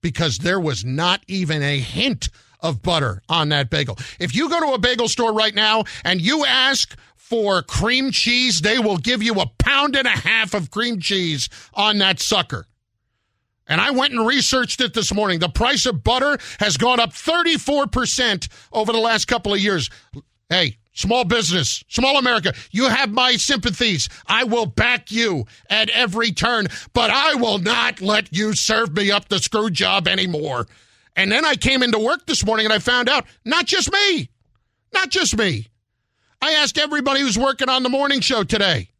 because 0.00 0.38
there 0.38 0.60
was 0.60 0.84
not 0.84 1.22
even 1.26 1.62
a 1.62 1.78
hint 1.78 2.28
of 2.60 2.82
butter 2.82 3.22
on 3.28 3.48
that 3.50 3.70
bagel. 3.70 3.96
If 4.18 4.34
you 4.34 4.48
go 4.48 4.60
to 4.60 4.74
a 4.74 4.78
bagel 4.78 5.08
store 5.08 5.32
right 5.32 5.54
now 5.54 5.84
and 6.04 6.20
you 6.20 6.44
ask 6.44 6.96
for 7.28 7.60
cream 7.60 8.10
cheese, 8.10 8.62
they 8.62 8.78
will 8.78 8.96
give 8.96 9.22
you 9.22 9.34
a 9.34 9.50
pound 9.58 9.94
and 9.94 10.06
a 10.06 10.10
half 10.10 10.54
of 10.54 10.70
cream 10.70 10.98
cheese 10.98 11.50
on 11.74 11.98
that 11.98 12.20
sucker. 12.20 12.66
And 13.66 13.82
I 13.82 13.90
went 13.90 14.14
and 14.14 14.26
researched 14.26 14.80
it 14.80 14.94
this 14.94 15.12
morning. 15.12 15.38
The 15.38 15.50
price 15.50 15.84
of 15.84 16.02
butter 16.02 16.38
has 16.58 16.78
gone 16.78 17.00
up 17.00 17.10
34% 17.10 18.48
over 18.72 18.92
the 18.92 18.98
last 18.98 19.26
couple 19.26 19.52
of 19.52 19.60
years. 19.60 19.90
Hey, 20.48 20.78
small 20.94 21.24
business, 21.24 21.84
small 21.88 22.16
America, 22.16 22.54
you 22.70 22.88
have 22.88 23.10
my 23.10 23.36
sympathies. 23.36 24.08
I 24.26 24.44
will 24.44 24.64
back 24.64 25.12
you 25.12 25.44
at 25.68 25.90
every 25.90 26.32
turn, 26.32 26.68
but 26.94 27.10
I 27.10 27.34
will 27.34 27.58
not 27.58 28.00
let 28.00 28.34
you 28.34 28.54
serve 28.54 28.96
me 28.96 29.10
up 29.10 29.28
the 29.28 29.38
screw 29.38 29.68
job 29.68 30.08
anymore. 30.08 30.66
And 31.14 31.30
then 31.30 31.44
I 31.44 31.56
came 31.56 31.82
into 31.82 31.98
work 31.98 32.24
this 32.24 32.46
morning 32.46 32.64
and 32.64 32.72
I 32.72 32.78
found 32.78 33.10
out 33.10 33.26
not 33.44 33.66
just 33.66 33.92
me, 33.92 34.30
not 34.94 35.10
just 35.10 35.36
me. 35.36 35.66
I 36.40 36.52
asked 36.52 36.78
everybody 36.78 37.20
who's 37.20 37.38
working 37.38 37.68
on 37.68 37.82
the 37.82 37.88
morning 37.88 38.20
show 38.20 38.44
today. 38.44 38.90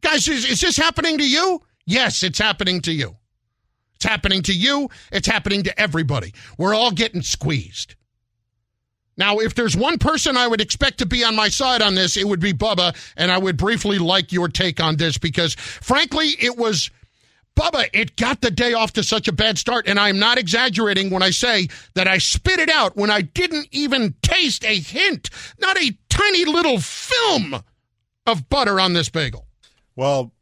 Guys, 0.00 0.28
is, 0.28 0.44
is 0.44 0.60
this 0.60 0.76
happening 0.76 1.18
to 1.18 1.28
you? 1.28 1.62
Yes, 1.86 2.22
it's 2.22 2.38
happening 2.38 2.80
to 2.82 2.92
you. 2.92 3.16
It's 3.96 4.04
happening 4.04 4.42
to 4.42 4.52
you. 4.52 4.90
It's 5.12 5.26
happening 5.26 5.62
to 5.64 5.80
everybody. 5.80 6.34
We're 6.58 6.74
all 6.74 6.90
getting 6.90 7.22
squeezed. 7.22 7.94
Now, 9.16 9.38
if 9.38 9.54
there's 9.54 9.76
one 9.76 9.98
person 9.98 10.36
I 10.36 10.48
would 10.48 10.60
expect 10.60 10.98
to 10.98 11.06
be 11.06 11.24
on 11.24 11.36
my 11.36 11.48
side 11.48 11.82
on 11.82 11.94
this, 11.94 12.16
it 12.16 12.26
would 12.26 12.40
be 12.40 12.52
Bubba, 12.52 12.96
and 13.16 13.30
I 13.30 13.38
would 13.38 13.56
briefly 13.56 13.98
like 13.98 14.32
your 14.32 14.48
take 14.48 14.80
on 14.80 14.96
this 14.96 15.18
because, 15.18 15.54
frankly, 15.54 16.28
it 16.40 16.56
was 16.56 16.90
Bubba, 17.56 17.88
it 17.92 18.16
got 18.16 18.40
the 18.40 18.50
day 18.50 18.72
off 18.72 18.92
to 18.94 19.04
such 19.04 19.28
a 19.28 19.32
bad 19.32 19.58
start, 19.58 19.86
and 19.86 19.98
I'm 19.98 20.18
not 20.18 20.38
exaggerating 20.38 21.10
when 21.10 21.22
I 21.22 21.30
say 21.30 21.68
that 21.94 22.08
I 22.08 22.18
spit 22.18 22.58
it 22.58 22.68
out 22.68 22.96
when 22.96 23.10
I 23.10 23.22
didn't 23.22 23.68
even 23.70 24.14
taste 24.22 24.64
a 24.64 24.74
hint, 24.74 25.30
not 25.60 25.76
a 25.76 25.96
tiny 26.08 26.44
little 26.44 26.80
film 26.80 27.62
of 28.26 28.48
butter 28.48 28.80
on 28.80 28.92
this 28.92 29.08
bagel. 29.08 29.46
Well, 29.94 30.32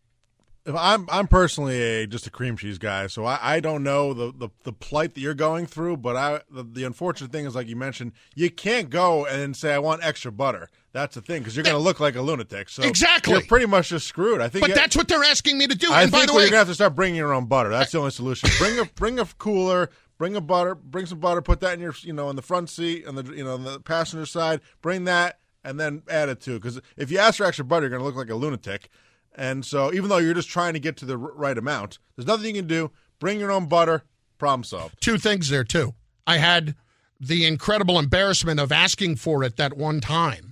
I'm 0.67 1.07
I'm 1.11 1.27
personally 1.27 1.83
a 1.83 2.07
just 2.07 2.27
a 2.27 2.31
cream 2.31 2.57
cheese 2.57 2.79
guy, 2.79 3.09
so 3.09 3.25
I, 3.25 3.57
I 3.57 3.61
don't 3.61 3.83
know 3.83 4.15
the, 4.15 4.33
the, 4.33 4.49
the 4.63 4.73
plight 4.73 5.15
that 5.15 5.21
you're 5.21 5.35
going 5.35 5.67
through. 5.67 5.97
But 5.97 6.17
I 6.17 6.41
the, 6.51 6.63
the 6.63 6.85
unfortunate 6.85 7.33
thing 7.33 7.47
is, 7.47 7.55
like 7.55 7.67
you 7.67 7.77
mentioned, 7.77 8.13
you 8.35 8.49
can't 8.49 8.89
go 8.89 9.27
and 9.27 9.57
say 9.57 9.75
I 9.75 9.81
want 9.81 10.05
extra 10.05 10.31
butter. 10.31 10.69
That's 10.93 11.15
the 11.15 11.23
thing 11.23 11.41
because 11.41 11.57
you're 11.57 11.65
going 11.65 11.77
to 11.77 11.83
look 11.83 12.01
like 12.01 12.17
a 12.17 12.23
lunatic. 12.23 12.69
So 12.69 12.83
exactly, 12.83 13.33
you're 13.33 13.43
pretty 13.43 13.67
much 13.67 13.89
just 13.89 14.07
screwed. 14.07 14.41
I 14.41 14.49
think, 14.49 14.63
but 14.63 14.71
you, 14.71 14.75
that's 14.75 14.97
what 14.97 15.09
they're 15.09 15.25
asking 15.25 15.57
me 15.57 15.67
to 15.67 15.75
do. 15.75 15.91
I 15.91 16.03
and 16.03 16.11
think 16.11 16.23
by 16.23 16.27
the 16.27 16.35
way, 16.35 16.43
you're 16.43 16.51
going 16.51 16.53
to 16.53 16.59
have 16.59 16.69
to 16.69 16.75
start 16.75 16.95
bringing 16.95 17.17
your 17.17 17.33
own 17.33 17.47
butter. 17.47 17.71
That's 17.71 17.93
the 17.93 17.99
only 17.99 18.11
solution. 18.11 18.51
Bring 18.59 18.79
a 18.79 18.85
bring 18.85 19.19
a 19.19 19.25
cooler. 19.39 19.91
Bring 20.19 20.37
a 20.37 20.41
butter. 20.41 20.75
Bring 20.75 21.07
some 21.07 21.19
butter. 21.19 21.41
Put 21.41 21.61
that 21.61 21.75
in 21.75 21.81
your 21.81 21.95
you 22.03 22.13
know 22.13 22.29
in 22.29 22.37
the 22.37 22.43
front 22.43 22.69
seat 22.69 23.07
and 23.07 23.17
the 23.17 23.35
you 23.35 23.45
know 23.45 23.55
on 23.55 23.65
the 23.65 23.81
passenger 23.81 24.27
side. 24.27 24.61
Bring 24.83 25.05
that 25.05 25.39
and 25.65 25.81
then 25.81 26.03
add 26.09 26.29
it 26.29 26.41
to 26.43 26.59
because 26.59 26.81
if 26.97 27.11
you 27.11 27.19
ask 27.19 27.39
for 27.39 27.45
extra 27.45 27.65
butter, 27.65 27.85
you're 27.85 27.91
going 27.91 28.01
to 28.01 28.07
look 28.07 28.17
like 28.17 28.31
a 28.31 28.35
lunatic. 28.35 28.89
And 29.35 29.65
so, 29.65 29.93
even 29.93 30.11
though 30.11 30.19
you're 30.19 30.35
just 30.35 30.49
trying 30.49 30.75
to 30.75 30.81
get 30.81 30.97
to 30.99 31.07
the 31.07 31.17
right 31.17 31.57
amount, 31.57 31.99
there's 32.17 32.27
nothing 32.27 32.55
you 32.55 32.61
can 32.61 32.69
do. 32.69 32.91
Bring 33.19 33.41
your 33.41 33.51
own 33.51 33.67
butter. 33.67 34.03
Problem 34.39 34.65
solved. 34.65 35.01
Two 35.01 35.17
things 35.17 35.49
there, 35.49 35.65
too. 35.65 35.95
I 36.27 36.37
had 36.37 36.75
the 37.19 37.47
incredible 37.47 37.99
embarrassment 37.99 38.61
of 38.61 38.73
asking 38.73 39.17
for 39.17 39.43
it 39.45 39.57
that 39.57 39.77
one 39.77 40.01
time. 40.01 40.52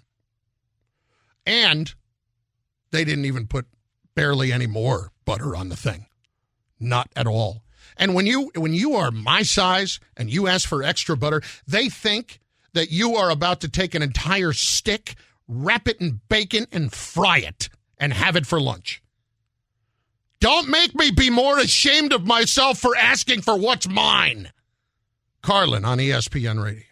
And 1.51 1.93
they 2.93 3.05
didn't 3.05 3.25
even 3.25 3.49
put 3.49 3.67
barely 4.15 4.53
any 4.53 4.69
more 4.69 5.11
butter 5.25 5.57
on 5.57 5.69
the 5.69 5.77
thing. 5.77 6.07
Not 6.79 7.11
at 7.17 7.27
all. 7.27 7.65
And 7.97 8.15
when 8.15 8.25
you 8.25 8.53
when 8.55 8.73
you 8.73 8.95
are 8.95 9.11
my 9.11 9.43
size 9.43 9.99
and 10.17 10.33
you 10.33 10.47
ask 10.47 10.69
for 10.69 10.85
extra 10.85 11.17
butter, 11.17 11.43
they 11.67 11.89
think 11.89 12.39
that 12.73 12.93
you 12.93 13.17
are 13.17 13.31
about 13.31 13.61
to 13.63 13.69
take 13.69 13.97
an 13.97 14.03
entire 14.03 14.53
stick, 14.53 15.17
wrap 15.49 15.89
it 15.89 16.01
in 16.01 16.21
bacon 16.29 16.69
and 16.71 16.93
fry 16.93 17.39
it 17.39 17.69
and 17.99 18.13
have 18.13 18.37
it 18.37 18.47
for 18.47 18.61
lunch. 18.61 19.03
Don't 20.39 20.69
make 20.69 20.95
me 20.95 21.11
be 21.11 21.31
more 21.31 21.59
ashamed 21.59 22.13
of 22.13 22.25
myself 22.25 22.79
for 22.79 22.97
asking 22.97 23.43
for 23.43 23.59
what's 23.59 23.89
mine. 23.89 24.53
Carlin 25.43 25.85
on 25.85 25.99
ESPN 25.99 26.63
Radio. 26.63 26.85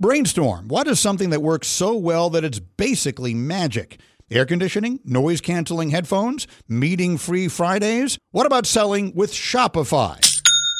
Brainstorm. 0.00 0.68
What 0.68 0.86
is 0.86 1.00
something 1.00 1.30
that 1.30 1.42
works 1.42 1.66
so 1.66 1.96
well 1.96 2.30
that 2.30 2.44
it's 2.44 2.60
basically 2.60 3.34
magic? 3.34 3.98
Air 4.30 4.46
conditioning, 4.46 5.00
noise 5.04 5.40
canceling 5.40 5.90
headphones, 5.90 6.46
meeting 6.68 7.18
free 7.18 7.48
Fridays? 7.48 8.16
What 8.30 8.46
about 8.46 8.64
selling 8.64 9.12
with 9.16 9.32
Shopify? 9.32 10.27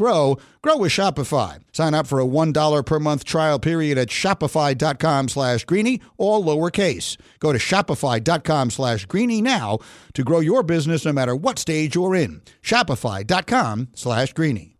grow, 0.00 0.38
grow 0.62 0.78
with 0.78 0.92
Shopify. 0.92 1.60
Sign 1.72 1.92
up 1.92 2.06
for 2.06 2.20
a 2.20 2.24
$1 2.24 2.86
per 2.86 2.98
month 2.98 3.22
trial 3.22 3.58
period 3.58 3.98
at 3.98 4.08
shopify.com 4.08 5.28
slash 5.28 5.64
greeny, 5.64 6.00
all 6.16 6.42
lowercase. 6.42 7.18
Go 7.38 7.52
to 7.52 7.58
shopify.com 7.58 8.70
slash 8.70 9.04
greeny 9.04 9.42
now 9.42 9.78
to 10.14 10.24
grow 10.24 10.40
your 10.40 10.62
business 10.62 11.04
no 11.04 11.12
matter 11.12 11.36
what 11.36 11.58
stage 11.58 11.94
you're 11.94 12.14
in. 12.14 12.40
Shopify.com 12.62 13.88
slash 13.94 14.32
greeny. 14.32 14.78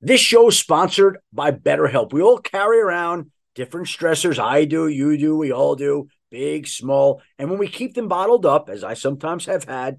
This 0.00 0.20
show 0.20 0.46
is 0.46 0.56
sponsored 0.56 1.18
by 1.32 1.50
BetterHelp. 1.50 2.12
We 2.12 2.22
all 2.22 2.38
carry 2.38 2.80
around 2.80 3.32
different 3.56 3.88
stressors. 3.88 4.38
I 4.38 4.64
do, 4.64 4.86
you 4.86 5.18
do, 5.18 5.36
we 5.36 5.50
all 5.50 5.74
do, 5.74 6.06
big, 6.30 6.68
small. 6.68 7.20
And 7.36 7.50
when 7.50 7.58
we 7.58 7.66
keep 7.66 7.94
them 7.94 8.06
bottled 8.06 8.46
up, 8.46 8.68
as 8.68 8.84
I 8.84 8.94
sometimes 8.94 9.46
have 9.46 9.64
had 9.64 9.98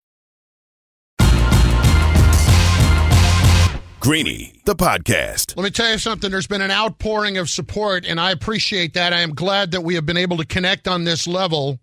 Greeny, 4.01 4.59
the 4.65 4.75
podcast. 4.75 5.55
Let 5.55 5.63
me 5.63 5.69
tell 5.69 5.91
you 5.91 5.99
something. 5.99 6.31
There's 6.31 6.47
been 6.47 6.63
an 6.63 6.71
outpouring 6.71 7.37
of 7.37 7.51
support, 7.51 8.03
and 8.03 8.19
I 8.19 8.31
appreciate 8.31 8.95
that. 8.95 9.13
I 9.13 9.19
am 9.19 9.35
glad 9.35 9.69
that 9.71 9.81
we 9.81 9.93
have 9.93 10.07
been 10.07 10.17
able 10.17 10.37
to 10.37 10.45
connect 10.45 10.87
on 10.87 11.03
this 11.03 11.27
level 11.27 11.79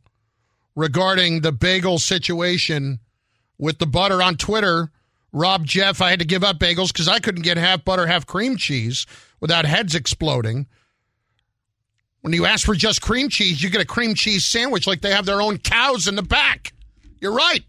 regarding 0.74 1.42
the 1.42 1.52
bagel 1.52 1.96
situation 2.00 2.98
with 3.56 3.78
the 3.78 3.86
butter 3.86 4.20
on 4.20 4.34
Twitter. 4.34 4.90
Rob 5.32 5.64
Jeff, 5.64 6.02
I 6.02 6.10
had 6.10 6.18
to 6.18 6.24
give 6.24 6.42
up 6.42 6.58
bagels 6.58 6.88
because 6.88 7.06
I 7.06 7.20
couldn't 7.20 7.44
get 7.44 7.56
half 7.56 7.84
butter, 7.84 8.04
half 8.04 8.26
cream 8.26 8.56
cheese 8.56 9.06
without 9.38 9.64
heads 9.64 9.94
exploding. 9.94 10.66
When 12.22 12.32
you 12.32 12.46
ask 12.46 12.66
for 12.66 12.74
just 12.74 13.00
cream 13.00 13.28
cheese, 13.28 13.62
you 13.62 13.70
get 13.70 13.80
a 13.80 13.86
cream 13.86 14.16
cheese 14.16 14.44
sandwich 14.44 14.88
like 14.88 15.02
they 15.02 15.12
have 15.12 15.24
their 15.24 15.40
own 15.40 15.58
cows 15.58 16.08
in 16.08 16.16
the 16.16 16.22
back. 16.22 16.72
You're 17.20 17.32
right. 17.32 17.62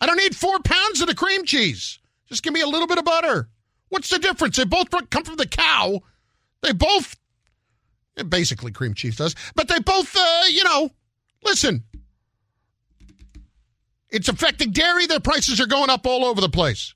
I 0.00 0.06
don't 0.06 0.16
need 0.16 0.34
four 0.34 0.60
pounds 0.60 1.02
of 1.02 1.08
the 1.08 1.14
cream 1.14 1.44
cheese. 1.44 1.98
Just 2.26 2.42
give 2.42 2.54
me 2.54 2.62
a 2.62 2.66
little 2.66 2.86
bit 2.86 2.96
of 2.96 3.04
butter. 3.04 3.50
What's 3.92 4.08
the 4.08 4.18
difference? 4.18 4.56
They 4.56 4.64
both 4.64 4.88
come 5.10 5.22
from 5.22 5.36
the 5.36 5.46
cow. 5.46 6.00
They 6.62 6.72
both, 6.72 7.14
basically 8.26 8.72
cream 8.72 8.94
cheese 8.94 9.16
does, 9.16 9.34
but 9.54 9.68
they 9.68 9.80
both, 9.80 10.16
uh, 10.16 10.44
you 10.48 10.64
know, 10.64 10.88
listen. 11.44 11.84
It's 14.08 14.30
affecting 14.30 14.70
dairy. 14.70 15.06
Their 15.06 15.20
prices 15.20 15.60
are 15.60 15.66
going 15.66 15.90
up 15.90 16.06
all 16.06 16.24
over 16.24 16.40
the 16.40 16.48
place. 16.48 16.94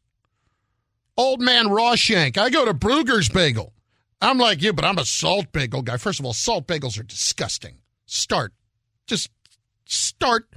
Old 1.18 1.42
man 1.42 1.66
Rawshank. 1.66 2.38
I 2.38 2.48
go 2.48 2.64
to 2.64 2.72
Bruegger's 2.72 3.28
Bagel. 3.28 3.74
I'm 4.22 4.38
like 4.38 4.62
you, 4.62 4.72
but 4.72 4.86
I'm 4.86 4.96
a 4.96 5.04
salt 5.04 5.52
bagel 5.52 5.82
guy. 5.82 5.98
First 5.98 6.18
of 6.18 6.24
all, 6.24 6.32
salt 6.32 6.66
bagels 6.66 6.98
are 6.98 7.02
disgusting. 7.02 7.74
Start. 8.06 8.54
Just 9.06 9.28
start 9.84 10.48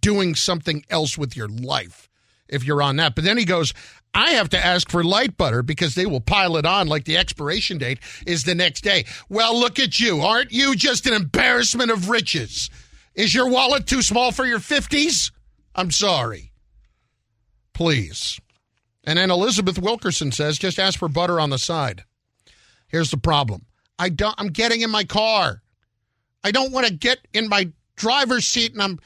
doing 0.00 0.36
something 0.36 0.86
else 0.88 1.18
with 1.18 1.36
your 1.36 1.48
life 1.48 2.08
if 2.48 2.64
you're 2.64 2.82
on 2.82 2.96
that. 2.96 3.14
But 3.14 3.24
then 3.24 3.38
he 3.38 3.44
goes, 3.44 3.72
I 4.14 4.32
have 4.32 4.48
to 4.50 4.64
ask 4.64 4.90
for 4.90 5.04
light 5.04 5.36
butter 5.36 5.62
because 5.62 5.94
they 5.94 6.06
will 6.06 6.20
pile 6.20 6.56
it 6.56 6.64
on 6.64 6.86
like 6.86 7.04
the 7.04 7.16
expiration 7.16 7.78
date 7.78 7.98
is 8.26 8.44
the 8.44 8.54
next 8.54 8.82
day. 8.82 9.04
Well, 9.28 9.58
look 9.58 9.78
at 9.78 10.00
you. 10.00 10.20
Aren't 10.20 10.52
you 10.52 10.74
just 10.74 11.06
an 11.06 11.14
embarrassment 11.14 11.90
of 11.90 12.08
riches? 12.08 12.70
Is 13.14 13.34
your 13.34 13.48
wallet 13.48 13.86
too 13.86 14.02
small 14.02 14.32
for 14.32 14.46
your 14.46 14.58
50s? 14.58 15.32
I'm 15.74 15.90
sorry. 15.90 16.52
Please. 17.74 18.40
And 19.04 19.18
then 19.18 19.30
Elizabeth 19.30 19.78
Wilkerson 19.78 20.32
says, 20.32 20.58
just 20.58 20.78
ask 20.78 20.98
for 20.98 21.08
butter 21.08 21.38
on 21.38 21.50
the 21.50 21.58
side. 21.58 22.04
Here's 22.88 23.10
the 23.10 23.16
problem. 23.16 23.66
I 23.98 24.08
don't 24.08 24.34
I'm 24.38 24.48
getting 24.48 24.82
in 24.82 24.90
my 24.90 25.04
car. 25.04 25.62
I 26.44 26.50
don't 26.50 26.72
want 26.72 26.86
to 26.86 26.92
get 26.92 27.18
in 27.32 27.48
my 27.48 27.70
driver's 27.96 28.46
seat 28.46 28.72
and 28.72 28.82
I'm 28.82 28.98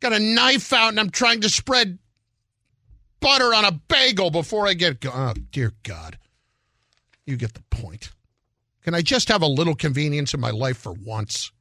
got 0.00 0.12
a 0.12 0.18
knife 0.18 0.72
out 0.72 0.90
and 0.90 1.00
I'm 1.00 1.10
trying 1.10 1.40
to 1.42 1.48
spread 1.48 1.98
butter 3.20 3.54
on 3.54 3.64
a 3.64 3.72
bagel 3.72 4.30
before 4.30 4.66
I 4.66 4.74
get 4.74 5.00
go- 5.00 5.12
oh 5.12 5.34
dear 5.50 5.72
god. 5.82 6.18
You 7.26 7.36
get 7.36 7.54
the 7.54 7.62
point. 7.70 8.10
Can 8.82 8.94
I 8.94 9.02
just 9.02 9.28
have 9.28 9.42
a 9.42 9.46
little 9.46 9.74
convenience 9.74 10.32
in 10.32 10.40
my 10.40 10.50
life 10.50 10.78
for 10.78 10.92
once? 10.92 11.52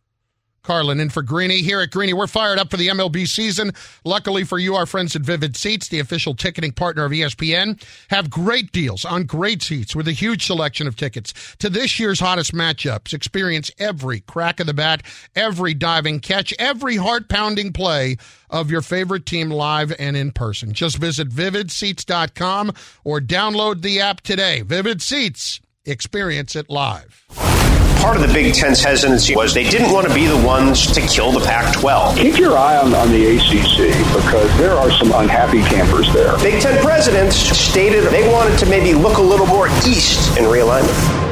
Carlin 0.67 0.99
in 0.99 1.09
for 1.09 1.21
Greeny. 1.21 1.61
Here 1.61 1.79
at 1.79 1.91
Greeny, 1.91 2.11
we're 2.11 2.27
fired 2.27 2.59
up 2.59 2.69
for 2.69 2.75
the 2.75 2.89
MLB 2.89 3.25
season. 3.25 3.71
Luckily 4.03 4.43
for 4.43 4.59
you, 4.59 4.75
our 4.75 4.85
friends 4.85 5.15
at 5.15 5.21
Vivid 5.21 5.55
Seats, 5.55 5.87
the 5.87 6.01
official 6.01 6.35
ticketing 6.35 6.73
partner 6.73 7.05
of 7.05 7.13
ESPN, 7.13 7.81
have 8.09 8.29
great 8.29 8.73
deals 8.73 9.05
on 9.05 9.23
great 9.23 9.61
seats 9.61 9.95
with 9.95 10.09
a 10.09 10.11
huge 10.11 10.45
selection 10.45 10.85
of 10.85 10.97
tickets 10.97 11.33
to 11.59 11.69
this 11.69 12.01
year's 12.01 12.19
hottest 12.19 12.53
matchups. 12.53 13.13
Experience 13.13 13.71
every 13.79 14.19
crack 14.19 14.59
of 14.59 14.67
the 14.67 14.73
bat, 14.73 15.03
every 15.37 15.73
diving 15.73 16.19
catch, 16.19 16.53
every 16.59 16.97
heart 16.97 17.29
pounding 17.29 17.71
play 17.71 18.17
of 18.49 18.69
your 18.69 18.81
favorite 18.81 19.25
team 19.25 19.49
live 19.49 19.95
and 19.97 20.17
in 20.17 20.33
person. 20.33 20.73
Just 20.73 20.97
visit 20.97 21.29
vividseats.com 21.29 22.73
or 23.05 23.21
download 23.21 23.83
the 23.83 24.01
app 24.01 24.19
today. 24.19 24.63
Vivid 24.63 25.01
Seats. 25.01 25.61
Experience 25.85 26.57
it 26.57 26.69
live. 26.69 27.23
Part 28.01 28.15
of 28.15 28.25
the 28.25 28.33
Big 28.33 28.53
Ten's 28.53 28.83
hesitancy 28.83 29.35
was 29.35 29.53
they 29.53 29.67
didn't 29.67 29.91
want 29.91 30.07
to 30.07 30.13
be 30.13 30.27
the 30.27 30.37
ones 30.37 30.87
to 30.93 31.01
kill 31.01 31.31
the 31.31 31.39
Pac 31.39 31.73
12. 31.73 32.17
Keep 32.17 32.37
your 32.37 32.57
eye 32.57 32.77
on, 32.77 32.93
on 32.93 33.11
the 33.11 33.35
ACC 33.35 33.87
because 34.15 34.57
there 34.57 34.73
are 34.73 34.91
some 34.91 35.11
unhappy 35.13 35.61
campers 35.63 36.11
there. 36.13 36.37
Big 36.37 36.61
Ten 36.61 36.81
presidents 36.83 37.35
stated 37.35 38.03
they 38.05 38.31
wanted 38.31 38.57
to 38.59 38.65
maybe 38.67 38.93
look 38.93 39.17
a 39.17 39.21
little 39.21 39.47
more 39.47 39.67
east 39.85 40.37
in 40.37 40.45
realignment. 40.45 41.27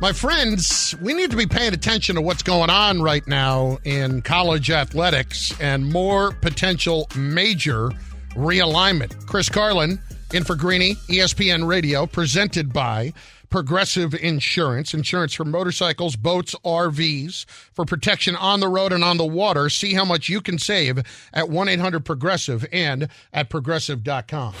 My 0.00 0.12
friends, 0.12 0.94
we 1.00 1.14
need 1.14 1.30
to 1.30 1.36
be 1.36 1.46
paying 1.46 1.72
attention 1.72 2.14
to 2.16 2.20
what's 2.20 2.42
going 2.42 2.68
on 2.68 3.00
right 3.00 3.26
now 3.26 3.78
in 3.84 4.20
college 4.20 4.70
athletics 4.70 5.58
and 5.60 5.90
more 5.90 6.32
potential 6.32 7.08
major 7.16 7.90
realignment. 8.34 9.26
Chris 9.26 9.48
Carlin 9.48 9.98
in 10.34 10.44
for 10.44 10.56
Greeny, 10.56 10.96
ESPN 11.08 11.66
Radio, 11.66 12.06
presented 12.06 12.72
by 12.72 13.12
Progressive 13.54 14.14
Insurance. 14.14 14.94
Insurance 14.94 15.32
for 15.32 15.44
motorcycles, 15.44 16.16
boats, 16.16 16.56
RVs, 16.64 17.44
for 17.72 17.84
protection 17.84 18.34
on 18.34 18.58
the 18.58 18.66
road 18.66 18.92
and 18.92 19.04
on 19.04 19.16
the 19.16 19.24
water. 19.24 19.70
See 19.70 19.94
how 19.94 20.04
much 20.04 20.28
you 20.28 20.40
can 20.40 20.58
save 20.58 20.98
at 21.32 21.48
1 21.48 21.68
800 21.68 22.04
Progressive 22.04 22.66
and 22.72 23.06
at 23.32 23.50
progressive.com. 23.50 24.54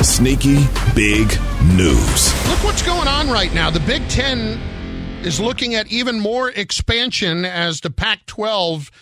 Sneaky 0.00 0.64
big 0.94 1.26
news. 1.74 2.48
Look 2.48 2.62
what's 2.62 2.82
going 2.82 3.08
on 3.08 3.28
right 3.28 3.52
now. 3.52 3.68
The 3.68 3.80
Big 3.80 4.08
Ten 4.08 4.60
is 5.24 5.40
looking 5.40 5.74
at 5.74 5.90
even 5.90 6.20
more 6.20 6.50
expansion 6.50 7.44
as 7.44 7.80
the 7.80 7.90
Pac 7.90 8.26
12 8.26 8.92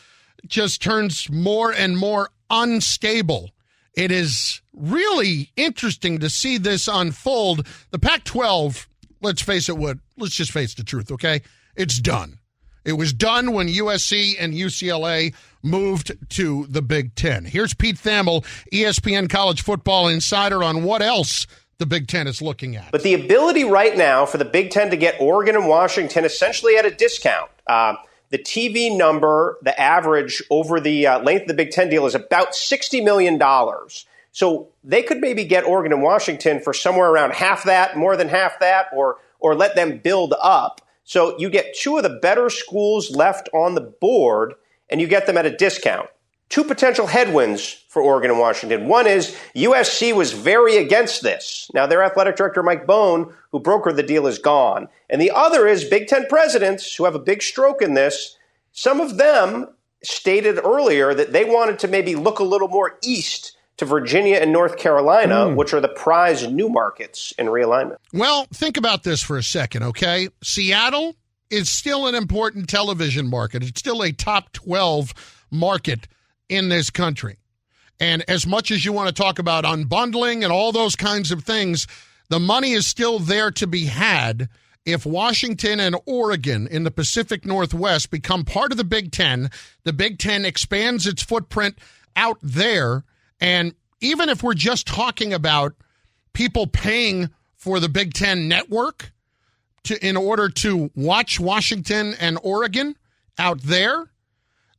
just 0.47 0.81
turns 0.81 1.29
more 1.29 1.71
and 1.71 1.99
more 1.99 2.31
unstable. 2.49 3.51
It 3.93 4.11
is 4.11 4.60
really 4.75 5.51
interesting 5.57 6.19
to 6.21 6.31
see 6.31 6.59
this 6.59 6.89
unfold. 6.89 7.67
The 7.91 7.99
Pac 7.99 8.25
12, 8.25 8.89
let's 9.21 9.43
face 9.43 9.69
it, 9.69 9.77
what 9.77 9.99
let's 10.17 10.35
just 10.35 10.53
face 10.53 10.75
the 10.75 10.85
truth, 10.85 11.11
okay? 11.11 11.43
It's 11.77 11.99
done. 11.99 12.39
It 12.85 12.95
was 12.95 13.13
done 13.13 13.53
when 13.53 13.69
USC 13.69 14.35
and 14.39 14.55
UCLA 14.55 15.35
moved 15.63 16.13
to 16.31 16.67
the 16.67 16.83
Big 16.83 17.15
Ten. 17.15 17.45
Here's 17.45 17.75
Pete 17.75 17.97
Thamel, 17.97 18.45
ESPN 18.73 19.29
College 19.29 19.63
Football 19.63 20.09
Insider, 20.09 20.65
on 20.65 20.83
what 20.83 21.03
else 21.03 21.47
the 21.79 21.87
Big 21.87 22.09
Ten 22.09 22.27
is 22.27 22.41
looking 22.41 22.77
at. 22.77 22.91
But 22.91 23.03
the 23.03 23.15
ability 23.15 23.65
right 23.65 23.97
now 23.97 24.25
for 24.25 24.39
the 24.39 24.45
Big 24.45 24.71
Ten 24.71 24.91
to 24.91 24.97
get 24.97 25.21
Oregon 25.21 25.57
and 25.57 25.69
Washington 25.69 26.25
essentially 26.25 26.77
at 26.77 26.87
a 26.87 26.91
discount. 26.91 27.51
Uh, 27.67 27.95
the 28.31 28.39
TV 28.39 28.97
number, 28.97 29.59
the 29.63 29.79
average 29.79 30.43
over 30.51 30.81
the 30.81 31.07
uh, 31.07 31.21
length 31.21 31.43
of 31.43 31.49
the 31.49 31.55
Big 31.55 31.71
Ten 31.71 31.91
deal 31.91 32.07
is 32.07 32.15
about 32.15 32.53
$60 32.53 33.05
million. 33.05 33.39
So 34.33 34.69
they 34.85 35.03
could 35.03 35.19
maybe 35.19 35.45
get 35.45 35.65
Oregon 35.65 35.93
and 35.93 36.03
Washington 36.03 36.61
for 36.61 36.73
somewhere 36.73 37.11
around 37.11 37.35
half 37.35 37.65
that, 37.65 37.97
more 37.97 38.17
than 38.17 38.29
half 38.29 38.61
that, 38.61 38.87
or, 38.93 39.19
or 39.41 39.55
let 39.55 39.75
them 39.75 39.99
build 39.99 40.35
up. 40.41 40.81
So 41.05 41.37
you 41.39 41.51
get 41.51 41.75
two 41.77 41.97
of 41.97 42.05
the 42.05 42.21
better 42.23 42.49
schools 42.51 43.11
left 43.11 43.49
on 43.53 43.75
the 43.75 43.81
board, 43.81 44.55
and 44.89 45.01
you 45.01 45.09
get 45.09 45.27
them 45.27 45.37
at 45.37 45.47
a 45.47 45.57
discount. 45.57 46.09
Two 46.49 46.65
potential 46.65 47.07
headwinds 47.07 47.85
for 47.89 48.03
Oregon 48.03 48.31
and 48.31 48.41
Washington. 48.41 48.89
One 48.89 49.07
is 49.07 49.37
USC 49.55 50.13
was 50.15 50.33
very 50.33 50.77
against 50.77 51.23
this. 51.23 51.71
Now, 51.75 51.87
their 51.87 52.03
athletic 52.03 52.37
director, 52.37 52.63
Mike 52.63 52.87
Bohn, 52.87 53.33
who 53.53 53.61
brokered 53.61 53.97
the 53.97 54.03
deal, 54.03 54.27
is 54.27 54.39
gone. 54.39 54.89
And 55.09 55.21
the 55.21 55.31
other 55.31 55.67
is 55.67 55.85
Big 55.85 56.09
Ten 56.09 56.27
presidents 56.29 56.95
who 56.95 57.05
have 57.05 57.15
a 57.15 57.21
big 57.21 57.43
stroke 57.43 57.83
in 57.83 57.95
this. 57.95 58.37
Some 58.73 59.01
of 59.01 59.17
them 59.17 59.69
stated 60.03 60.59
earlier 60.59 61.15
that 61.15 61.33
they 61.33 61.45
wanted 61.45 61.79
to 61.81 61.89
maybe 61.89 62.17
look 62.17 62.39
a 62.41 62.45
little 62.45 62.69
more 62.69 62.99
east 63.03 63.57
to 63.77 63.85
Virginia 63.85 64.37
and 64.37 64.53
North 64.53 64.77
Carolina, 64.77 65.47
Mm. 65.47 65.57
which 65.57 65.73
are 65.73 65.81
the 65.81 65.89
prize 65.89 66.47
new 66.47 66.69
markets 66.69 67.33
in 67.39 67.47
realignment. 67.47 67.97
Well, 68.13 68.47
think 68.53 68.77
about 68.77 69.03
this 69.05 69.23
for 69.23 69.39
a 69.39 69.43
second, 69.43 69.83
okay? 69.85 70.29
Seattle 70.43 71.17
is 71.49 71.71
still 71.71 72.07
an 72.07 72.15
important 72.15 72.69
television 72.69 73.29
market. 73.29 73.63
It's 73.63 73.81
still 73.81 74.03
a 74.03 74.13
top 74.13 74.53
12 74.53 75.15
market 75.51 76.07
in 76.49 76.69
this 76.69 76.91
country. 76.91 77.37
And 77.99 78.25
as 78.29 78.47
much 78.47 78.71
as 78.71 78.85
you 78.85 78.93
want 78.93 79.09
to 79.09 79.23
talk 79.23 79.39
about 79.39 79.65
unbundling 79.65 80.43
and 80.43 80.53
all 80.53 80.73
those 80.73 80.97
kinds 80.97 81.31
of 81.33 81.45
things, 81.45 81.87
the 82.29 82.41
money 82.41 82.73
is 82.73 82.87
still 82.87 83.19
there 83.19 83.51
to 83.53 83.67
be 83.67 83.87
had 83.87 84.49
if 84.87 85.05
Washington 85.05 85.81
and 85.81 85.97
Oregon 86.07 86.67
in 86.67 86.85
the 86.85 86.91
Pacific 86.91 87.45
Northwest 87.45 88.11
become 88.11 88.45
part 88.45 88.73
of 88.73 88.79
the 88.79 88.85
Big 88.85 89.13
Ten. 89.13 89.51
The 89.85 89.93
Big 89.93 90.19
Ten 90.19 90.45
expands 90.45 91.07
its 91.07 91.23
footprint 91.23 91.79
out 92.17 92.39
there. 92.43 93.05
And 93.41 93.75
even 94.01 94.29
if 94.29 94.43
we're 94.43 94.55
just 94.55 94.87
talking 94.87 95.33
about 95.33 95.75
people 96.33 96.67
paying 96.67 97.31
for 97.57 97.81
the 97.81 97.89
Big 97.89 98.15
Ten 98.15 98.49
network 98.49 99.13
to 99.85 100.07
in 100.07 100.17
order 100.17 100.49
to 100.49 100.91
watch 100.95 101.41
Washington 101.41 102.15
and 102.21 102.39
Oregon 102.43 102.97
out 103.39 103.63
there, 103.63 104.11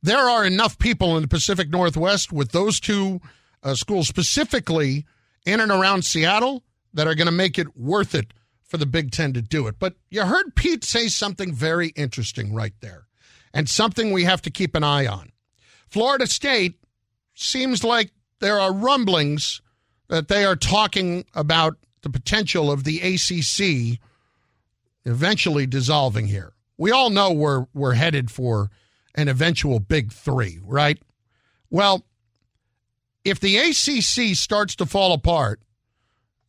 there 0.02 0.18
are 0.18 0.44
enough 0.44 0.78
people 0.78 1.16
in 1.16 1.22
the 1.22 1.28
Pacific 1.28 1.70
Northwest 1.70 2.32
with 2.32 2.52
those 2.52 2.80
two 2.80 3.20
uh, 3.62 3.74
schools 3.74 4.08
specifically 4.08 5.06
in 5.46 5.60
and 5.60 5.70
around 5.70 6.04
Seattle 6.04 6.64
that 6.94 7.06
are 7.06 7.14
going 7.14 7.26
to 7.26 7.32
make 7.32 7.58
it 7.58 7.76
worth 7.76 8.14
it 8.14 8.32
for 8.64 8.78
the 8.78 8.86
Big 8.86 9.10
Ten 9.10 9.32
to 9.34 9.42
do 9.42 9.66
it. 9.66 9.76
But 9.78 9.94
you 10.10 10.24
heard 10.24 10.54
Pete 10.56 10.84
say 10.84 11.08
something 11.08 11.52
very 11.52 11.88
interesting 11.88 12.54
right 12.54 12.74
there, 12.80 13.06
and 13.52 13.68
something 13.68 14.12
we 14.12 14.24
have 14.24 14.42
to 14.42 14.50
keep 14.50 14.74
an 14.74 14.82
eye 14.82 15.06
on. 15.06 15.30
Florida 15.88 16.26
State 16.26 16.78
seems 17.34 17.84
like 17.84 18.10
there 18.42 18.60
are 18.60 18.72
rumblings 18.72 19.62
that 20.08 20.28
they 20.28 20.44
are 20.44 20.56
talking 20.56 21.24
about 21.32 21.76
the 22.02 22.10
potential 22.10 22.70
of 22.70 22.84
the 22.84 22.98
ACC 23.00 24.00
eventually 25.04 25.66
dissolving 25.66 26.26
here. 26.26 26.52
We 26.76 26.90
all 26.90 27.08
know 27.08 27.32
we're 27.32 27.66
we're 27.72 27.94
headed 27.94 28.30
for 28.30 28.70
an 29.14 29.28
eventual 29.28 29.78
big 29.78 30.12
3, 30.12 30.60
right? 30.64 30.98
Well, 31.70 32.04
if 33.24 33.38
the 33.38 33.56
ACC 33.56 34.36
starts 34.36 34.74
to 34.76 34.86
fall 34.86 35.12
apart, 35.12 35.60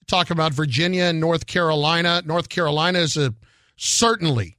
talk 0.08 0.32
about 0.32 0.54
Virginia 0.54 1.04
and 1.04 1.20
North 1.20 1.46
Carolina. 1.46 2.24
North 2.26 2.50
Carolina 2.50 3.00
is 3.00 3.16
a 3.16 3.36
certainly 3.76 4.58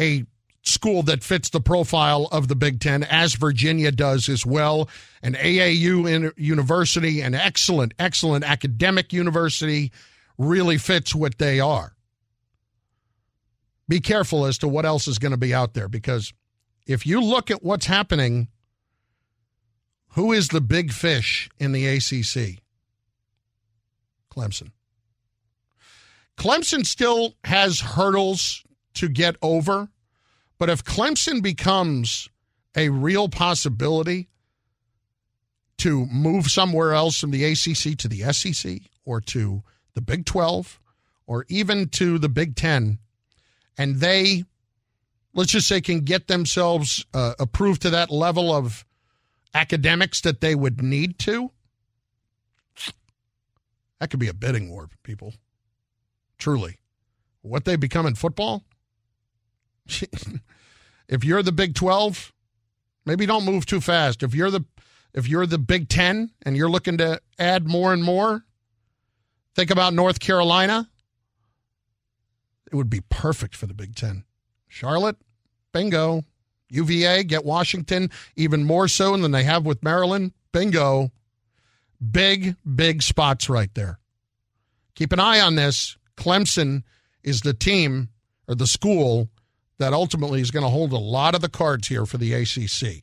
a 0.00 0.26
school 0.66 1.02
that 1.04 1.22
fits 1.22 1.50
the 1.50 1.60
profile 1.60 2.28
of 2.32 2.48
the 2.48 2.56
Big 2.56 2.80
Ten, 2.80 3.04
as 3.04 3.34
Virginia 3.34 3.92
does 3.92 4.28
as 4.28 4.44
well. 4.44 4.88
An 5.22 5.34
AAU 5.34 6.32
university, 6.36 7.20
an 7.20 7.34
excellent, 7.34 7.94
excellent 7.98 8.44
academic 8.44 9.12
university, 9.12 9.92
really 10.38 10.78
fits 10.78 11.14
what 11.14 11.38
they 11.38 11.60
are. 11.60 11.94
Be 13.88 14.00
careful 14.00 14.46
as 14.46 14.58
to 14.58 14.68
what 14.68 14.84
else 14.84 15.06
is 15.06 15.18
going 15.18 15.32
to 15.32 15.38
be 15.38 15.54
out 15.54 15.74
there 15.74 15.88
because 15.88 16.32
if 16.86 17.06
you 17.06 17.20
look 17.20 17.50
at 17.50 17.62
what's 17.62 17.86
happening, 17.86 18.48
who 20.10 20.32
is 20.32 20.48
the 20.48 20.60
big 20.60 20.92
fish 20.92 21.48
in 21.58 21.72
the 21.72 21.86
ACC? 21.86 22.62
Clemson. 24.30 24.70
Clemson 26.36 26.84
still 26.84 27.34
has 27.44 27.80
hurdles 27.80 28.64
to 28.94 29.08
get 29.08 29.36
over, 29.40 29.88
but 30.58 30.70
if 30.70 30.84
Clemson 30.84 31.42
becomes 31.42 32.28
a 32.76 32.88
real 32.88 33.28
possibility 33.28 34.28
to 35.78 36.06
move 36.06 36.46
somewhere 36.50 36.92
else 36.92 37.20
from 37.20 37.30
the 37.30 37.44
ACC 37.44 37.96
to 37.98 38.08
the 38.08 38.32
SEC 38.32 38.80
or 39.04 39.20
to 39.20 39.62
the 39.94 40.00
Big 40.00 40.24
12 40.24 40.80
or 41.26 41.44
even 41.48 41.88
to 41.88 42.18
the 42.18 42.28
Big 42.28 42.56
10, 42.56 42.98
and 43.78 43.96
they, 43.96 44.44
let's 45.34 45.52
just 45.52 45.68
say, 45.68 45.80
can 45.80 46.00
get 46.00 46.28
themselves 46.28 47.04
uh, 47.12 47.34
approved 47.38 47.82
to 47.82 47.90
that 47.90 48.10
level 48.10 48.54
of 48.54 48.84
academics 49.52 50.20
that 50.22 50.40
they 50.40 50.54
would 50.54 50.82
need 50.82 51.18
to, 51.18 51.50
that 53.98 54.10
could 54.10 54.20
be 54.20 54.28
a 54.28 54.34
bidding 54.34 54.70
war, 54.70 54.88
people. 55.02 55.34
Truly. 56.38 56.78
What 57.42 57.64
they 57.64 57.76
become 57.76 58.06
in 58.06 58.14
football? 58.14 58.64
if 61.08 61.24
you're 61.24 61.42
the 61.42 61.52
Big 61.52 61.74
12, 61.74 62.32
maybe 63.04 63.26
don't 63.26 63.44
move 63.44 63.66
too 63.66 63.80
fast. 63.80 64.22
If 64.22 64.34
you're 64.34 64.50
the 64.50 64.64
if 65.14 65.28
you're 65.28 65.46
the 65.46 65.58
Big 65.58 65.88
10 65.88 66.30
and 66.42 66.56
you're 66.56 66.70
looking 66.70 66.98
to 66.98 67.20
add 67.38 67.66
more 67.66 67.92
and 67.92 68.04
more, 68.04 68.44
think 69.54 69.70
about 69.70 69.94
North 69.94 70.20
Carolina. 70.20 70.90
It 72.70 72.76
would 72.76 72.90
be 72.90 73.00
perfect 73.08 73.54
for 73.54 73.66
the 73.66 73.74
Big 73.74 73.94
10. 73.96 74.24
Charlotte, 74.68 75.16
bingo. 75.72 76.24
UVA, 76.68 77.22
get 77.22 77.44
Washington 77.44 78.10
even 78.34 78.64
more 78.64 78.88
so 78.88 79.16
than 79.16 79.30
they 79.30 79.44
have 79.44 79.64
with 79.64 79.84
Maryland. 79.84 80.32
Bingo. 80.52 81.12
Big, 82.10 82.56
big 82.74 83.02
spots 83.02 83.48
right 83.48 83.72
there. 83.74 83.98
Keep 84.94 85.12
an 85.12 85.20
eye 85.20 85.40
on 85.40 85.54
this. 85.54 85.96
Clemson 86.16 86.82
is 87.22 87.42
the 87.42 87.54
team 87.54 88.08
or 88.48 88.54
the 88.54 88.66
school 88.66 89.28
that 89.78 89.92
ultimately 89.92 90.40
is 90.40 90.50
going 90.50 90.64
to 90.64 90.70
hold 90.70 90.92
a 90.92 90.98
lot 90.98 91.34
of 91.34 91.40
the 91.40 91.48
cards 91.48 91.88
here 91.88 92.06
for 92.06 92.18
the 92.18 92.32
ACC. 92.32 93.02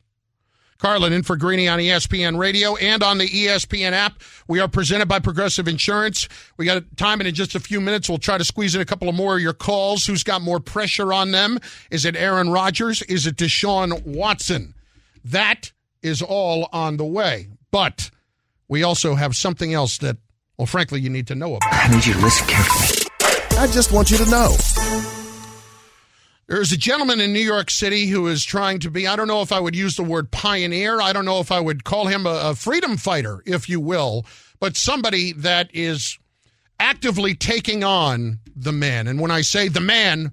Carlin 0.84 1.14
in 1.14 1.24
for 1.24 1.38
Greeny 1.38 1.70
on 1.70 1.80
ESPN 1.80 2.38
Radio 2.38 2.76
and 2.76 3.02
on 3.04 3.18
the 3.18 3.28
ESPN 3.28 3.94
app. 3.94 4.22
We 4.50 4.60
are 4.60 4.68
presented 4.68 5.08
by 5.08 5.20
Progressive 5.20 5.70
Insurance. 5.70 6.28
We 6.58 6.66
got 6.66 6.84
time 6.98 7.22
and 7.22 7.28
in 7.28 7.34
just 7.34 7.56
a 7.56 7.60
few 7.62 7.80
minutes. 7.80 8.10
We'll 8.10 8.18
try 8.18 8.38
to 8.38 8.44
squeeze 8.44 8.76
in 8.76 8.82
a 8.82 8.86
couple 8.86 9.08
of 9.08 9.16
more 9.16 9.38
of 9.38 9.42
your 9.42 9.54
calls. 9.54 10.06
Who's 10.06 10.24
got 10.24 10.42
more 10.42 10.60
pressure 10.60 11.14
on 11.14 11.32
them? 11.32 11.60
Is 11.90 12.04
it 12.04 12.18
Aaron 12.18 12.50
Rodgers? 12.50 13.02
Is 13.04 13.26
it 13.26 13.38
Deshaun 13.38 14.06
Watson? 14.06 14.74
That 15.24 15.72
is 16.02 16.22
all 16.22 16.68
on 16.74 16.98
the 16.98 17.06
way. 17.06 17.48
But 17.72 18.12
we 18.68 18.84
also 18.84 19.16
have 19.16 19.38
something 19.38 19.74
else 19.74 20.00
that, 20.00 20.18
well, 20.58 20.66
frankly, 20.66 21.00
you 21.00 21.10
need 21.10 21.28
to 21.28 21.36
know 21.36 21.56
about. 21.56 21.74
I 21.74 21.88
need 21.96 22.06
you 22.06 22.14
to 22.14 22.20
listen 22.20 22.46
carefully. 22.46 23.10
I 23.58 23.68
just 23.68 23.94
want 23.94 24.12
you 24.12 24.18
to 24.18 24.30
know. 24.30 24.54
There's 26.54 26.72
a 26.72 26.78
gentleman 26.78 27.20
in 27.20 27.34
New 27.34 27.40
York 27.40 27.72
City 27.72 28.06
who 28.06 28.28
is 28.28 28.46
trying 28.46 28.78
to 28.82 28.92
be, 28.92 29.08
I 29.08 29.16
don't 29.16 29.28
know 29.28 29.42
if 29.42 29.52
I 29.52 29.60
would 29.60 29.76
use 29.76 29.96
the 29.96 30.04
word 30.04 30.30
pioneer. 30.30 31.02
I 31.02 31.12
don't 31.12 31.26
know 31.26 31.40
if 31.40 31.52
I 31.52 31.60
would 31.60 31.84
call 31.84 32.06
him 32.06 32.28
a, 32.28 32.52
a 32.52 32.56
freedom 32.56 32.96
fighter, 32.96 33.42
if 33.48 33.68
you 33.68 33.80
will, 33.80 34.28
but 34.60 34.78
somebody 34.78 35.34
that 35.34 35.72
is 35.74 36.20
actively 36.80 37.34
taking 37.34 37.84
on 37.84 38.38
the 38.56 38.72
man. 38.72 39.08
And 39.08 39.20
when 39.20 39.32
I 39.32 39.42
say 39.42 39.68
the 39.68 39.80
man, 39.80 40.32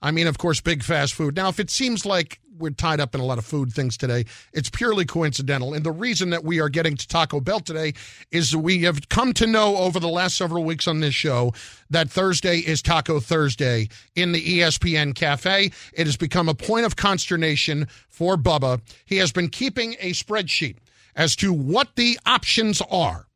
I 0.00 0.12
mean, 0.12 0.28
of 0.28 0.38
course, 0.38 0.60
big 0.60 0.84
fast 0.84 1.14
food. 1.14 1.34
Now, 1.34 1.48
if 1.48 1.58
it 1.58 1.70
seems 1.70 2.06
like 2.06 2.38
we're 2.58 2.70
tied 2.70 3.00
up 3.00 3.14
in 3.14 3.20
a 3.20 3.24
lot 3.24 3.38
of 3.38 3.44
food 3.44 3.72
things 3.72 3.96
today. 3.96 4.24
It's 4.52 4.70
purely 4.70 5.04
coincidental. 5.04 5.74
And 5.74 5.84
the 5.84 5.92
reason 5.92 6.30
that 6.30 6.44
we 6.44 6.60
are 6.60 6.68
getting 6.68 6.96
to 6.96 7.08
Taco 7.08 7.40
Bell 7.40 7.60
today 7.60 7.94
is 8.30 8.54
we 8.56 8.82
have 8.82 9.08
come 9.08 9.32
to 9.34 9.46
know 9.46 9.76
over 9.76 10.00
the 10.00 10.08
last 10.08 10.36
several 10.36 10.64
weeks 10.64 10.88
on 10.88 11.00
this 11.00 11.14
show 11.14 11.52
that 11.90 12.10
Thursday 12.10 12.58
is 12.58 12.82
Taco 12.82 13.20
Thursday 13.20 13.88
in 14.14 14.32
the 14.32 14.60
ESPN 14.60 15.14
Cafe. 15.14 15.70
It 15.92 16.06
has 16.06 16.16
become 16.16 16.48
a 16.48 16.54
point 16.54 16.86
of 16.86 16.96
consternation 16.96 17.88
for 18.08 18.36
Bubba. 18.36 18.80
He 19.04 19.16
has 19.16 19.32
been 19.32 19.48
keeping 19.48 19.96
a 20.00 20.12
spreadsheet 20.12 20.76
as 21.16 21.34
to 21.36 21.52
what 21.52 21.96
the 21.96 22.18
options 22.26 22.80
are 22.90 23.26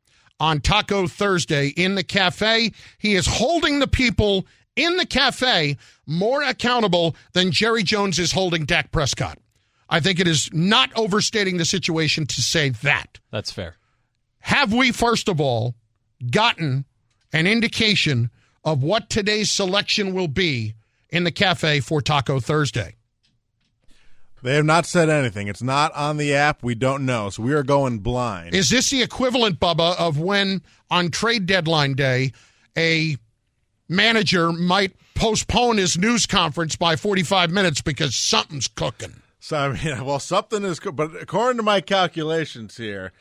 on 0.40 0.60
Taco 0.60 1.06
Thursday 1.06 1.68
in 1.68 1.94
the 1.94 2.02
cafe. 2.02 2.72
He 2.98 3.14
is 3.14 3.26
holding 3.26 3.78
the 3.78 3.86
people 3.86 4.46
in 4.76 4.96
the 4.96 5.06
cafe 5.06 5.76
more 6.06 6.42
accountable 6.42 7.16
than 7.32 7.50
Jerry 7.50 7.82
Jones 7.82 8.18
is 8.18 8.32
holding 8.32 8.64
Dak 8.64 8.90
Prescott. 8.90 9.38
I 9.88 10.00
think 10.00 10.20
it 10.20 10.26
is 10.26 10.48
not 10.52 10.90
overstating 10.96 11.58
the 11.58 11.64
situation 11.64 12.26
to 12.26 12.40
say 12.40 12.70
that. 12.70 13.18
That's 13.30 13.52
fair. 13.52 13.76
Have 14.40 14.72
we, 14.72 14.90
first 14.90 15.28
of 15.28 15.40
all, 15.40 15.74
gotten 16.30 16.86
an 17.32 17.46
indication 17.46 18.30
of 18.64 18.82
what 18.82 19.10
today's 19.10 19.50
selection 19.50 20.14
will 20.14 20.28
be 20.28 20.74
in 21.10 21.24
the 21.24 21.30
cafe 21.30 21.80
for 21.80 22.00
Taco 22.00 22.40
Thursday? 22.40 22.94
They 24.42 24.54
have 24.54 24.64
not 24.64 24.86
said 24.86 25.08
anything. 25.08 25.46
It's 25.46 25.62
not 25.62 25.94
on 25.94 26.16
the 26.16 26.34
app. 26.34 26.64
We 26.64 26.74
don't 26.74 27.06
know. 27.06 27.30
So 27.30 27.44
we 27.44 27.52
are 27.52 27.62
going 27.62 28.00
blind. 28.00 28.54
Is 28.54 28.70
this 28.70 28.90
the 28.90 29.02
equivalent, 29.02 29.60
Bubba, 29.60 29.96
of 29.98 30.18
when 30.18 30.62
on 30.90 31.10
trade 31.10 31.46
deadline 31.46 31.94
day, 31.94 32.32
a 32.76 33.16
manager 33.92 34.52
might 34.52 34.94
postpone 35.14 35.76
his 35.78 35.96
news 35.96 36.26
conference 36.26 36.76
by 36.76 36.96
45 36.96 37.50
minutes 37.50 37.80
because 37.80 38.16
something's 38.16 38.68
cooking. 38.68 39.22
So, 39.38 39.56
I 39.56 39.72
mean, 39.72 40.04
well, 40.04 40.18
something 40.18 40.64
is. 40.64 40.80
But 40.80 41.20
according 41.20 41.58
to 41.58 41.62
my 41.62 41.80
calculations 41.80 42.76
here, 42.76 43.12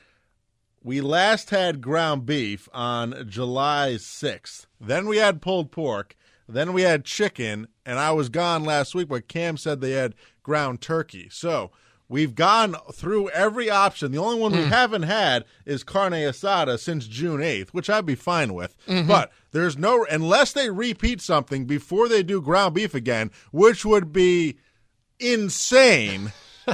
we 0.84 1.02
last 1.02 1.50
had 1.50 1.82
ground 1.82 2.26
beef 2.26 2.68
on 2.74 3.28
July 3.28 3.94
6th. 3.98 4.66
Then 4.80 5.08
we 5.08 5.18
had 5.18 5.42
pulled 5.42 5.72
pork. 5.72 6.16
Then 6.48 6.74
we 6.74 6.82
had 6.82 7.06
chicken. 7.06 7.68
And 7.86 8.00
I 8.00 8.12
was 8.12 8.30
gone 8.30 8.64
last 8.64 8.96
week, 8.96 9.10
but 9.10 9.28
Cam 9.28 9.58
said 9.58 9.82
they 9.82 9.92
had 9.92 10.16
ground 10.44 10.82
turkey. 10.82 11.28
So 11.32 11.72
We've 12.12 12.36
gone 12.36 12.76
through 12.92 13.30
every 13.30 13.70
option. 13.70 14.12
The 14.12 14.18
only 14.18 14.38
one 14.38 14.52
mm. 14.52 14.58
we 14.58 14.64
haven't 14.66 15.04
had 15.04 15.46
is 15.66 15.82
carne 15.82 16.12
asada 16.12 16.78
since 16.78 17.08
June 17.08 17.40
8th, 17.40 17.70
which 17.70 17.90
I'd 17.90 18.06
be 18.06 18.16
fine 18.16 18.54
with. 18.54 18.76
Mm-hmm. 18.86 19.08
But 19.08 19.32
there's 19.52 19.78
no, 19.78 20.06
unless 20.12 20.52
they 20.52 20.70
repeat 20.70 21.22
something 21.22 21.64
before 21.64 22.10
they 22.10 22.22
do 22.22 22.42
ground 22.42 22.76
beef 22.76 22.94
again, 22.94 23.32
which 23.54 23.86
would 23.86 24.12
be 24.12 24.58
insane. 25.22 26.34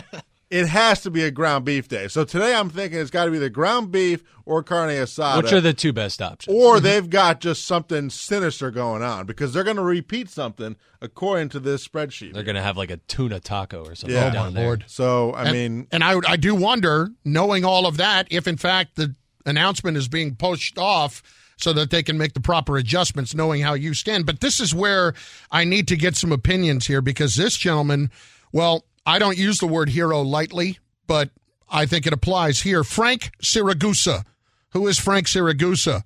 it 0.50 0.68
has 0.68 1.02
to 1.02 1.12
be 1.12 1.24
a 1.24 1.32
ground 1.32 1.66
beef 1.66 1.88
day. 1.88 2.08
So 2.08 2.24
today 2.24 2.56
I'm 2.56 2.70
thinking 2.70 3.00
it's 3.00 3.12
got 3.12 3.26
to 3.26 3.32
be 3.32 3.38
the 3.38 3.50
ground 3.50 3.91
beef 3.91 4.24
or 4.45 4.64
carne 4.64 4.89
asada. 4.89 5.43
Which 5.43 5.52
are 5.52 5.60
the 5.60 5.74
two 5.74 5.91
best 5.91 6.22
options? 6.22 6.56
Or 6.56 6.76
mm-hmm. 6.76 6.84
they've 6.86 7.10
got 7.10 7.41
just 7.41 7.66
something 7.66 8.10
sinister 8.10 8.72
going 8.72 9.02
on 9.04 9.26
because 9.26 9.54
they're 9.54 9.66
going 9.66 9.76
to 9.76 9.84
repeat 9.84 10.30
something 10.30 10.78
according 11.02 11.50
to 11.50 11.60
this 11.60 11.86
spreadsheet. 11.86 12.34
They're 12.34 12.43
going 12.43 12.56
to 12.56 12.62
have 12.62 12.78
like 12.78 12.91
a 12.91 12.98
tuna 12.98 13.39
taco 13.39 13.84
or 13.84 13.95
something 13.95 14.16
Yeah. 14.16 14.30
down 14.30 14.48
Oh, 14.48 14.50
my 14.52 14.56
there. 14.56 14.66
Lord. 14.66 14.86
So 14.88 15.32
I 15.34 15.43
and, 15.43 15.52
mean, 15.52 15.88
and 15.91 16.04
I 16.04 16.20
I 16.28 16.38
do 16.38 16.56
wonder, 16.56 17.10
knowing 17.26 17.66
all 17.66 17.86
of 17.86 17.98
that, 17.98 18.28
if 18.32 18.48
in 18.48 18.58
fact 18.58 18.95
the 18.95 19.16
announcement 19.45 19.98
is 19.98 20.08
being 20.08 20.36
pushed 20.36 20.78
off 20.78 21.22
so 21.58 21.74
that 21.74 21.89
they 21.89 22.04
can 22.04 22.18
make 22.18 22.34
the 22.34 22.39
proper 22.39 22.78
adjustments, 22.78 23.34
knowing 23.34 23.62
how 23.62 23.74
you 23.74 23.93
stand. 23.93 24.26
But 24.26 24.41
this 24.41 24.60
is 24.60 24.74
where 24.76 25.14
I 25.52 25.64
need 25.66 25.88
to 25.88 25.98
get 25.98 26.16
some 26.16 26.32
opinions 26.32 26.86
here 26.86 27.02
because 27.02 27.36
this 27.36 27.58
gentleman, 27.58 28.12
well, 28.52 28.86
I 29.08 29.20
don't 29.20 29.38
use 29.38 29.60
the 29.60 29.68
word 29.68 29.88
hero 29.88 30.22
lightly, 30.22 30.80
but 31.08 31.30
I 31.70 31.86
think 31.86 32.05
it 32.05 32.12
applies 32.12 32.60
here. 32.60 32.84
Frank 32.84 33.32
Siragusa. 33.41 34.26
Who 34.72 34.86
is 34.86 34.99
Frank 34.99 35.28
Siragusa? 35.28 36.03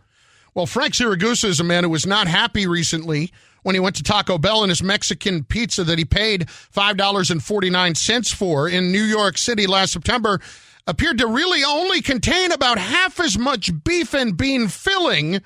Well, 0.53 0.67
Frank 0.67 0.93
Siragusa 0.93 1.45
is 1.45 1.59
a 1.59 1.63
man 1.63 1.83
who 1.83 1.89
was 1.89 2.05
not 2.05 2.27
happy 2.27 2.67
recently 2.67 3.33
when 3.63 3.73
he 3.73 3.79
went 3.79 3.95
to 3.95 4.03
Taco 4.03 4.37
Bell 4.37 4.61
and 4.61 4.69
his 4.69 4.83
Mexican 4.83 5.43
pizza 5.43 5.83
that 5.83 5.97
he 5.97 6.05
paid 6.05 6.47
$5.49 6.47 8.33
for 8.35 8.69
in 8.69 8.91
New 8.91 9.03
York 9.03 9.39
City 9.39 9.65
last 9.65 9.93
September 9.93 10.39
appeared 10.85 11.17
to 11.17 11.27
really 11.27 11.63
only 11.63 12.03
contain 12.03 12.51
about 12.51 12.77
half 12.77 13.19
as 13.19 13.35
much 13.35 13.83
beef 13.83 14.13
and 14.13 14.37
bean 14.37 14.67
filling 14.67 15.41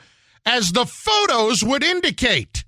as 0.45 0.73
the 0.73 0.85
photos 0.85 1.63
would 1.63 1.85
indicate. 1.85 2.65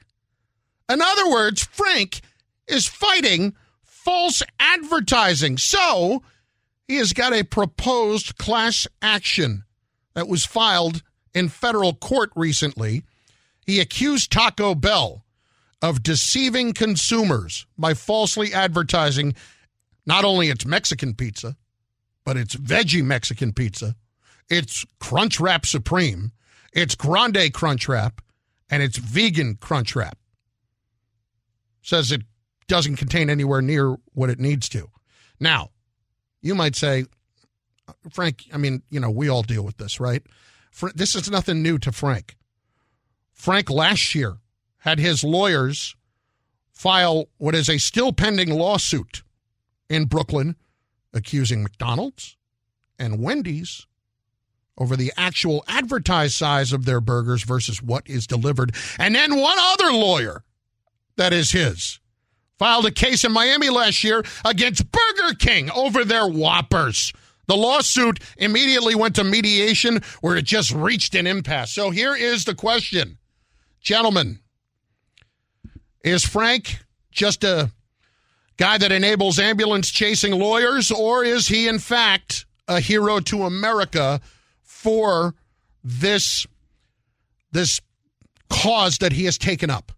In 0.89 1.01
other 1.01 1.29
words, 1.29 1.65
Frank 1.65 2.21
is 2.67 2.87
fighting 2.87 3.53
false 4.07 4.41
advertising. 4.57 5.57
So 5.57 6.23
he 6.87 6.95
has 6.95 7.11
got 7.11 7.33
a 7.33 7.43
proposed 7.43 8.37
class 8.37 8.87
action 9.01 9.65
that 10.13 10.29
was 10.29 10.45
filed 10.45 11.03
in 11.33 11.49
federal 11.49 11.93
court 11.93 12.29
recently. 12.33 13.03
He 13.65 13.81
accused 13.81 14.31
Taco 14.31 14.75
Bell 14.75 15.25
of 15.81 16.03
deceiving 16.03 16.71
consumers 16.71 17.65
by 17.77 17.93
falsely 17.95 18.53
advertising 18.53 19.35
not 20.05 20.23
only 20.23 20.47
its 20.47 20.65
Mexican 20.65 21.13
pizza, 21.13 21.57
but 22.23 22.37
it's 22.37 22.55
veggie 22.55 23.03
Mexican 23.03 23.51
pizza, 23.51 23.97
it's 24.49 24.85
Crunch 25.01 25.41
Wrap 25.41 25.65
Supreme, 25.65 26.31
it's 26.71 26.95
Grande 26.95 27.51
Crunch 27.53 27.89
Wrap, 27.89 28.21
and 28.69 28.81
it's 28.81 28.97
vegan 28.97 29.55
Crunch 29.55 29.97
Wrap. 29.97 30.17
Says 31.81 32.13
it 32.13 32.21
doesn't 32.67 32.97
contain 32.97 33.29
anywhere 33.29 33.61
near 33.61 33.95
what 34.13 34.29
it 34.29 34.39
needs 34.39 34.69
to. 34.69 34.89
Now, 35.39 35.71
you 36.41 36.55
might 36.55 36.75
say, 36.75 37.05
Frank, 38.11 38.45
I 38.53 38.57
mean, 38.57 38.83
you 38.89 38.99
know, 38.99 39.09
we 39.09 39.29
all 39.29 39.43
deal 39.43 39.63
with 39.63 39.77
this, 39.77 39.99
right? 39.99 40.21
This 40.95 41.15
is 41.15 41.29
nothing 41.31 41.63
new 41.63 41.77
to 41.79 41.91
Frank. 41.91 42.35
Frank 43.33 43.69
last 43.69 44.13
year 44.13 44.37
had 44.79 44.99
his 44.99 45.23
lawyers 45.23 45.95
file 46.71 47.25
what 47.37 47.55
is 47.55 47.69
a 47.69 47.77
still 47.77 48.13
pending 48.13 48.49
lawsuit 48.49 49.23
in 49.89 50.05
Brooklyn 50.05 50.55
accusing 51.13 51.63
McDonald's 51.63 52.37
and 52.99 53.21
Wendy's 53.21 53.87
over 54.77 54.95
the 54.95 55.11
actual 55.17 55.63
advertised 55.67 56.35
size 56.35 56.71
of 56.71 56.85
their 56.85 57.01
burgers 57.01 57.43
versus 57.43 57.81
what 57.81 58.07
is 58.07 58.27
delivered. 58.27 58.75
And 58.99 59.15
then 59.15 59.37
one 59.37 59.57
other 59.59 59.91
lawyer 59.91 60.43
that 61.15 61.33
is 61.33 61.51
his 61.51 61.99
filed 62.57 62.85
a 62.85 62.91
case 62.91 63.23
in 63.23 63.31
Miami 63.31 63.69
last 63.69 64.03
year 64.03 64.23
against 64.43 64.91
Burger 64.91 65.35
King 65.37 65.69
over 65.71 66.03
their 66.03 66.27
Whoppers. 66.27 67.13
The 67.47 67.55
lawsuit 67.55 68.19
immediately 68.37 68.93
went 68.93 69.15
to 69.15 69.23
mediation 69.23 70.01
where 70.21 70.35
it 70.35 70.45
just 70.45 70.71
reached 70.71 71.15
an 71.15 71.25
impasse. 71.25 71.71
So 71.71 71.91
here 71.91 72.15
is 72.15 72.45
the 72.45 72.55
question. 72.55 73.17
Gentlemen, 73.79 74.39
is 76.03 76.25
Frank 76.25 76.79
just 77.11 77.43
a 77.43 77.71
guy 78.57 78.77
that 78.77 78.91
enables 78.91 79.39
ambulance 79.39 79.89
chasing 79.89 80.33
lawyers, 80.33 80.91
or 80.91 81.23
is 81.23 81.47
he, 81.47 81.67
in 81.67 81.79
fact, 81.79 82.45
a 82.67 82.79
hero 82.79 83.19
to 83.21 83.43
America 83.43 84.19
for 84.63 85.35
this, 85.83 86.45
this 87.51 87.79
cause 88.49 88.97
that 88.97 89.13
he 89.13 89.23
has 89.25 89.37
taken 89.37 89.69
up? 89.69 89.93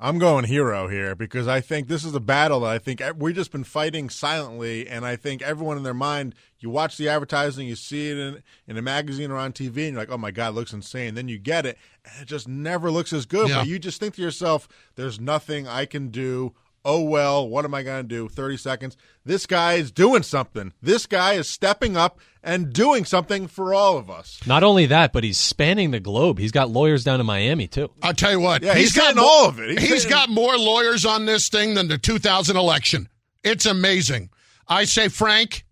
I'm 0.00 0.18
going 0.18 0.44
hero 0.44 0.86
here 0.86 1.16
because 1.16 1.48
I 1.48 1.60
think 1.60 1.88
this 1.88 2.04
is 2.04 2.14
a 2.14 2.20
battle 2.20 2.60
that 2.60 2.70
I 2.70 2.78
think 2.78 3.02
we've 3.16 3.34
just 3.34 3.50
been 3.50 3.64
fighting 3.64 4.10
silently, 4.10 4.86
and 4.86 5.04
I 5.04 5.16
think 5.16 5.42
everyone 5.42 5.76
in 5.76 5.82
their 5.82 5.92
mind, 5.92 6.36
you 6.60 6.70
watch 6.70 6.96
the 6.96 7.08
advertising, 7.08 7.66
you 7.66 7.74
see 7.74 8.10
it 8.10 8.16
in 8.16 8.42
in 8.68 8.76
a 8.76 8.82
magazine 8.82 9.32
or 9.32 9.36
on 9.36 9.52
TV, 9.52 9.66
and 9.66 9.92
you're 9.92 10.00
like, 10.00 10.10
oh 10.10 10.18
my 10.18 10.30
god, 10.30 10.50
it 10.50 10.54
looks 10.54 10.72
insane. 10.72 11.16
Then 11.16 11.26
you 11.26 11.36
get 11.36 11.66
it, 11.66 11.78
and 12.04 12.22
it 12.22 12.26
just 12.26 12.46
never 12.46 12.92
looks 12.92 13.12
as 13.12 13.26
good. 13.26 13.48
Yeah. 13.48 13.58
But 13.58 13.66
you 13.66 13.80
just 13.80 13.98
think 13.98 14.14
to 14.14 14.22
yourself, 14.22 14.68
there's 14.94 15.18
nothing 15.18 15.66
I 15.66 15.84
can 15.84 16.10
do. 16.10 16.54
Oh 16.84 17.02
well, 17.02 17.48
what 17.48 17.64
am 17.64 17.74
I 17.74 17.82
going 17.82 18.02
to 18.02 18.08
do? 18.08 18.28
30 18.28 18.56
seconds. 18.56 18.96
This 19.24 19.46
guy 19.46 19.74
is 19.74 19.90
doing 19.90 20.22
something. 20.22 20.72
This 20.80 21.06
guy 21.06 21.34
is 21.34 21.48
stepping 21.50 21.96
up 21.96 22.20
and 22.42 22.72
doing 22.72 23.04
something 23.04 23.46
for 23.46 23.74
all 23.74 23.98
of 23.98 24.08
us. 24.08 24.40
Not 24.46 24.62
only 24.62 24.86
that, 24.86 25.12
but 25.12 25.24
he's 25.24 25.36
spanning 25.38 25.90
the 25.90 26.00
globe. 26.00 26.38
He's 26.38 26.52
got 26.52 26.70
lawyers 26.70 27.04
down 27.04 27.20
in 27.20 27.26
Miami 27.26 27.66
too. 27.66 27.90
I'll 28.02 28.14
tell 28.14 28.30
you 28.32 28.40
what. 28.40 28.62
Yeah, 28.62 28.74
he's 28.74 28.92
got 28.92 29.14
getting 29.14 29.22
all 29.22 29.48
of 29.48 29.58
it. 29.58 29.78
He's 29.78 29.88
he's 29.88 30.04
getting- 30.04 30.10
got 30.10 30.28
more 30.30 30.56
lawyers 30.56 31.04
on 31.04 31.26
this 31.26 31.48
thing 31.48 31.74
than 31.74 31.88
the 31.88 31.98
2000 31.98 32.56
election. 32.56 33.08
It's 33.44 33.66
amazing. 33.66 34.30
I 34.66 34.84
say, 34.84 35.08
Frank, 35.08 35.64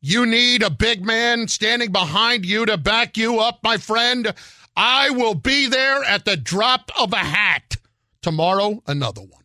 you 0.00 0.26
need 0.26 0.62
a 0.62 0.70
big 0.70 1.04
man 1.04 1.48
standing 1.48 1.92
behind 1.92 2.44
you 2.44 2.66
to 2.66 2.76
back 2.76 3.16
you 3.16 3.38
up, 3.40 3.60
my 3.62 3.76
friend. 3.76 4.34
I 4.76 5.10
will 5.10 5.34
be 5.34 5.66
there 5.68 6.02
at 6.04 6.24
the 6.26 6.36
drop 6.36 6.90
of 6.98 7.12
a 7.12 7.16
hat. 7.16 7.76
Tomorrow, 8.22 8.82
another 8.86 9.22
one. 9.22 9.44